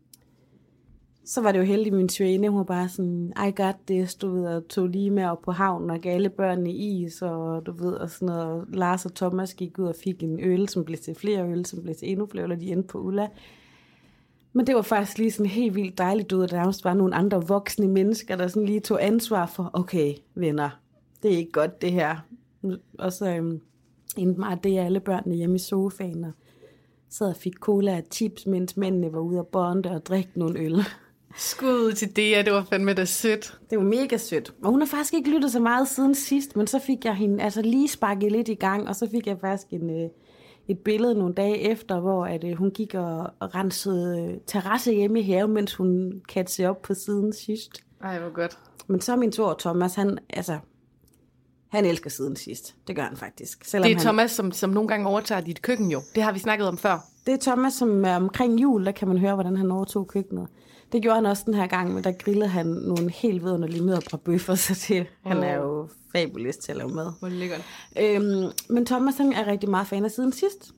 [1.24, 4.34] så var det jo heldigt, min svane, hun var bare sådan, I got this, du
[4.34, 7.72] ved, og tog lige med op på havnen og gav alle børnene is, og du
[7.72, 8.46] ved, og sådan noget.
[8.46, 11.66] Og Lars og Thomas gik ud og fik en øl, som blev til flere øl,
[11.66, 13.28] som blev til endnu flere øl, og de endte på Ulla.
[14.52, 17.14] Men det var faktisk lige sådan helt vildt dejligt ud, at der nærmest var nogle
[17.14, 20.80] andre voksne mennesker, der sådan lige tog ansvar for, okay, venner,
[21.22, 22.16] det er ikke godt det her.
[22.98, 23.60] Og så øhm,
[24.16, 26.32] endte mig, det er alle børnene hjemme i sofaen, og
[27.10, 30.60] sad og fik cola og chips, mens mændene var ude og bonde og drikke nogle
[30.60, 30.76] øl.
[31.36, 33.58] Skud til det, det var fandme da sødt.
[33.70, 34.54] Det var mega sødt.
[34.62, 37.42] Og hun har faktisk ikke lyttet så meget siden sidst, men så fik jeg hende
[37.42, 40.10] altså lige sparket lidt i gang, og så fik jeg faktisk en, øh,
[40.68, 45.20] et billede nogle dage efter, hvor at, øh, hun gik og, rensede øh, terrasse hjemme
[45.20, 47.84] i haven, mens hun kattede op på siden sidst.
[48.02, 48.58] Ej, hvor godt.
[48.86, 50.58] Men så min tor Thomas, han, altså,
[51.68, 52.74] han elsker siden sidst.
[52.86, 53.64] Det gør han faktisk.
[53.64, 56.02] Selvom det er han, Thomas, som, som nogle gange overtager dit køkken jo.
[56.14, 56.98] Det har vi snakket om før.
[57.26, 60.48] Det er Thomas, som er omkring jul, der kan man høre, hvordan han overtog køkkenet.
[60.92, 64.54] Det gjorde han også den her gang, men der grillede han nogle helt vidunderlige bøffer,
[64.64, 65.32] så det, oh.
[65.32, 67.12] han er jo fabulist til at lave mad.
[67.18, 67.62] Hvor lækkert.
[68.00, 70.72] Øhm, men Thomas han er rigtig meget fan af siden sidst.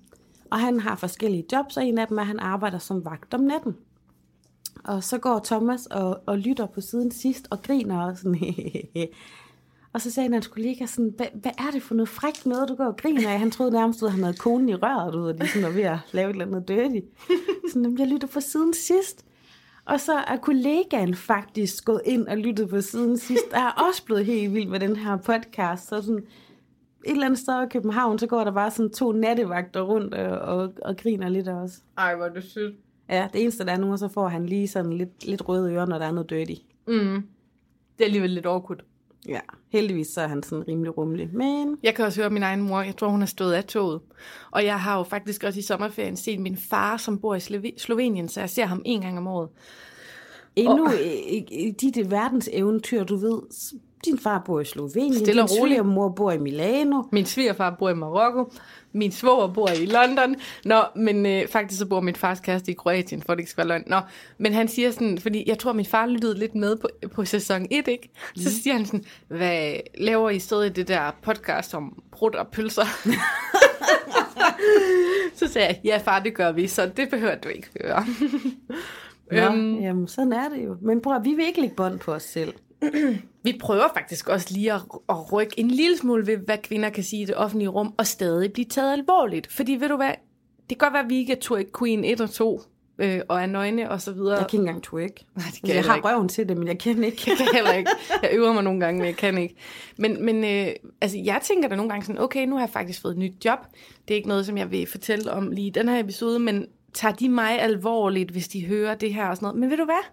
[0.51, 3.35] Og han har forskellige jobs, og en af dem er, at han arbejder som vagt
[3.35, 3.77] om natten.
[4.85, 8.35] Og så går Thomas og, og lytter på siden sidst og griner og sådan,
[9.93, 12.75] Og så sagde han, hans kollega sådan, hvad, er det for noget frækt noget, du
[12.75, 13.39] går og griner af?
[13.39, 15.83] Han troede nærmest, at han havde konen i røret ud, og de sådan var ved
[15.83, 17.07] at lave et eller andet dirty.
[17.73, 19.25] Sådan, jeg lytter på siden sidst.
[19.85, 24.05] Og så er kollegaen faktisk gået ind og lyttet på siden sidst, og er også
[24.05, 25.89] blevet helt vild med den her podcast.
[25.89, 26.25] Så sådan,
[27.05, 30.39] et eller andet sted i København, så går der bare sådan to nattevagter rundt og,
[30.39, 31.81] og, og griner lidt også.
[31.99, 32.75] Ej, hvor er det sødt.
[33.09, 35.87] Ja, det eneste der er nu, så får han lige sådan lidt, lidt røde ører,
[35.87, 36.55] når der er noget dirty.
[36.89, 37.23] Mm.
[37.99, 38.81] Det er alligevel lidt awkward.
[39.29, 41.29] Ja, heldigvis så er han sådan rimelig rummelig.
[41.33, 41.77] Men...
[41.83, 44.01] Jeg kan også høre min egen mor, jeg tror hun har stået af toget.
[44.51, 47.41] Og jeg har jo faktisk også i sommerferien set min far, som bor i
[47.79, 49.49] Slovenien, så jeg ser ham en gang om året.
[50.57, 50.95] Endnu og...
[51.29, 53.41] i, i dit verdens eventyr, du ved,
[54.05, 57.03] din far bor i Slovenien, Stille din svigermor bor i Milano.
[57.13, 58.53] Min svigerfar bor i Marokko,
[58.93, 60.37] min svoger bor i London.
[60.65, 63.61] Nå, men øh, faktisk så bor min fars kæreste i Kroatien, for det ikke skal
[63.61, 63.85] være løgn.
[63.87, 64.01] Nå,
[64.39, 67.67] men han siger sådan, fordi jeg tror, min far lyttede lidt med på, på sæson
[67.71, 68.11] 1, ikke?
[68.37, 68.63] Så mm.
[68.63, 72.85] siger han sådan, hvad laver I stadig det der podcast om brud og pølser?
[75.39, 78.07] så sagde jeg, ja far, det gør vi, så det behøver du ikke høre.
[79.31, 80.77] Nå, øhm, jamen, sådan er det jo.
[80.83, 82.55] Men bror, vi vil ikke lægge bånd på os selv.
[83.45, 87.05] vi prøver faktisk også lige at, at rykke en lille smule ved, hvad kvinder kan
[87.05, 89.53] sige i det offentlige rum, og stadig blive taget alvorligt.
[89.53, 90.13] Fordi ved du hvad,
[90.71, 92.63] det kan godt være, at vi ikke er twerk queen 1 og 2,
[92.99, 94.31] øh, og er nøgne og så videre.
[94.31, 95.11] Jeg kan ikke engang twerk.
[95.37, 96.09] Nej, det kan jeg, jeg har ikke.
[96.09, 97.23] røven til det, men jeg kan ikke.
[97.27, 97.91] jeg kan heller ikke.
[98.23, 99.55] Jeg øver mig nogle gange, men jeg kan ikke.
[99.99, 103.03] Men, men øh, altså, jeg tænker da nogle gange sådan, okay, nu har jeg faktisk
[103.03, 103.59] fået et nyt job.
[104.09, 106.67] Det er ikke noget, som jeg vil fortælle om lige i den her episode, men
[106.95, 109.61] tager de mig alvorligt, hvis de hører det her og sådan noget.
[109.61, 110.05] Men ved du hvad?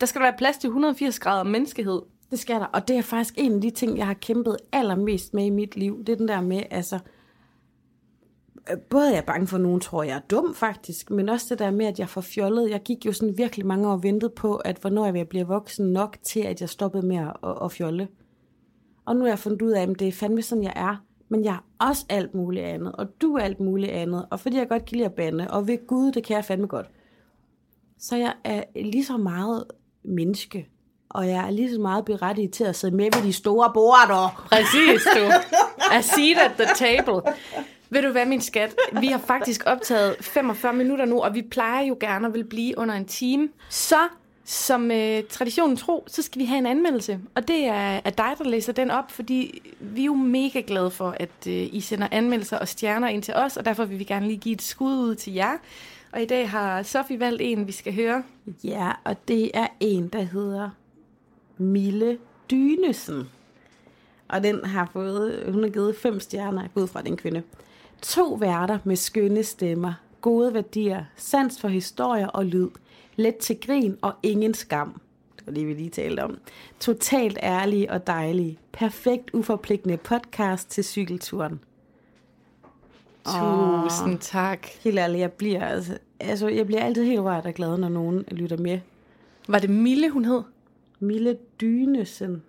[0.00, 2.02] Der skal være plads til 180 grader menneskehed.
[2.30, 5.34] Det skal der, og det er faktisk en af de ting, jeg har kæmpet allermest
[5.34, 6.04] med i mit liv.
[6.04, 6.98] Det er den der med, altså,
[8.70, 11.28] øh, både både jeg er bange for, at nogen tror, jeg er dum faktisk, men
[11.28, 12.70] også det der med, at jeg får fjollet.
[12.70, 15.46] Jeg gik jo sådan virkelig mange år og ventede på, at hvornår jeg vil blive
[15.46, 18.08] voksen nok til, at jeg stoppede med at, at, at fjolle.
[19.04, 20.96] Og nu har jeg fundet ud af, at det er fandme sådan, jeg er
[21.28, 24.56] men jeg er også alt muligt andet, og du er alt muligt andet, og fordi
[24.56, 26.90] jeg godt kan lide at bande, og ved Gud, det kan jeg fandme godt.
[27.98, 29.64] Så jeg er lige så meget
[30.06, 30.68] menneske,
[31.08, 34.32] og jeg er lige så meget berettiget til at sidde med ved de store bord.
[34.48, 35.32] Præcis, du.
[35.96, 37.32] A seat at the table.
[37.90, 38.74] Ved du hvad, min skat?
[39.00, 42.78] Vi har faktisk optaget 45 minutter nu, og vi plejer jo gerne at vil blive
[42.78, 43.48] under en time.
[43.68, 44.08] Så
[44.48, 47.20] som øh, traditionen tro, så skal vi have en anmeldelse.
[47.34, 50.90] Og det er, er dig, der læser den op, fordi vi er jo mega glade
[50.90, 54.04] for, at øh, I sender anmeldelser og stjerner ind til os, og derfor vil vi
[54.04, 55.52] gerne lige give et skud ud til jer.
[56.12, 58.22] Og i dag har Sofie valgt en, vi skal høre.
[58.64, 60.70] Ja, og det er en, der hedder
[61.58, 62.18] Mille
[62.50, 63.28] Dynesen.
[64.28, 67.42] Og den har fået, hun har givet fem stjerner, ud fra den kvinde.
[68.02, 72.68] To værter med skønne stemmer, gode værdier, sans for historier og lyd–
[73.16, 75.00] let til grin og ingen skam.
[75.36, 76.38] Det var det, vi lige talte om.
[76.80, 78.58] Totalt ærlige og dejlige.
[78.72, 81.60] Perfekt uforpligtende podcast til cykelturen.
[83.26, 84.66] Tusind oh, tak.
[84.84, 88.24] Helt ærligt, jeg bliver, altså, altså, jeg bliver altid helt rørt og glad, når nogen
[88.30, 88.78] lytter med.
[89.48, 90.42] Var det Mille, hun hed?
[91.00, 92.42] Mille Dynesen.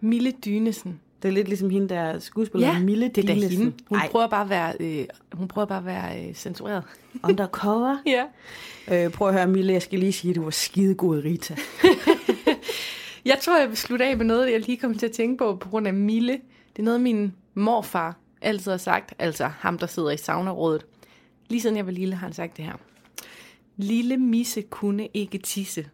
[0.00, 1.00] Mille Dynesen.
[1.22, 3.72] Det er lidt ligesom hende, der skuespiller ja, Mille det er hende.
[3.88, 4.08] Hun Ej.
[4.10, 6.82] prøver bare at være, øh, hun prøver bare at være øh, censureret.
[7.28, 7.96] Undercover?
[8.06, 8.24] ja.
[8.92, 11.56] Øh, prøv at høre, Mille, jeg skal lige sige, at du var skidegod, Rita.
[13.30, 15.56] jeg tror, jeg vil slutte af med noget, jeg lige kom til at tænke på,
[15.56, 16.32] på grund af Mille.
[16.72, 20.86] Det er noget, min morfar altid har sagt, altså ham, der sidder i saunarådet.
[21.48, 22.74] Lige siden jeg var lille, har han sagt det her.
[23.76, 25.86] Lille misse kunne ikke tisse.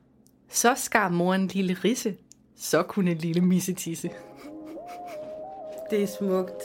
[0.49, 2.17] Så skar mor en lille risse.
[2.57, 4.11] Så kunne en lille misse tisse.
[5.91, 6.63] Det er smukt.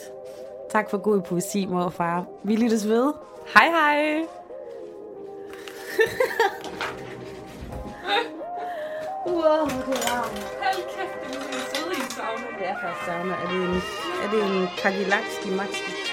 [0.72, 2.26] Tak for god poesi, mor og far.
[2.44, 3.12] Vi lyttes ved.
[3.54, 4.22] Hej hej.
[9.28, 10.38] Oh, det er varmt.
[10.62, 11.45] Hold kæft, det
[12.16, 12.58] vi sauna.
[12.58, 13.34] Det er faktisk sauna.
[13.34, 13.76] Er det en,
[14.24, 16.05] er det en kakilakski maxi?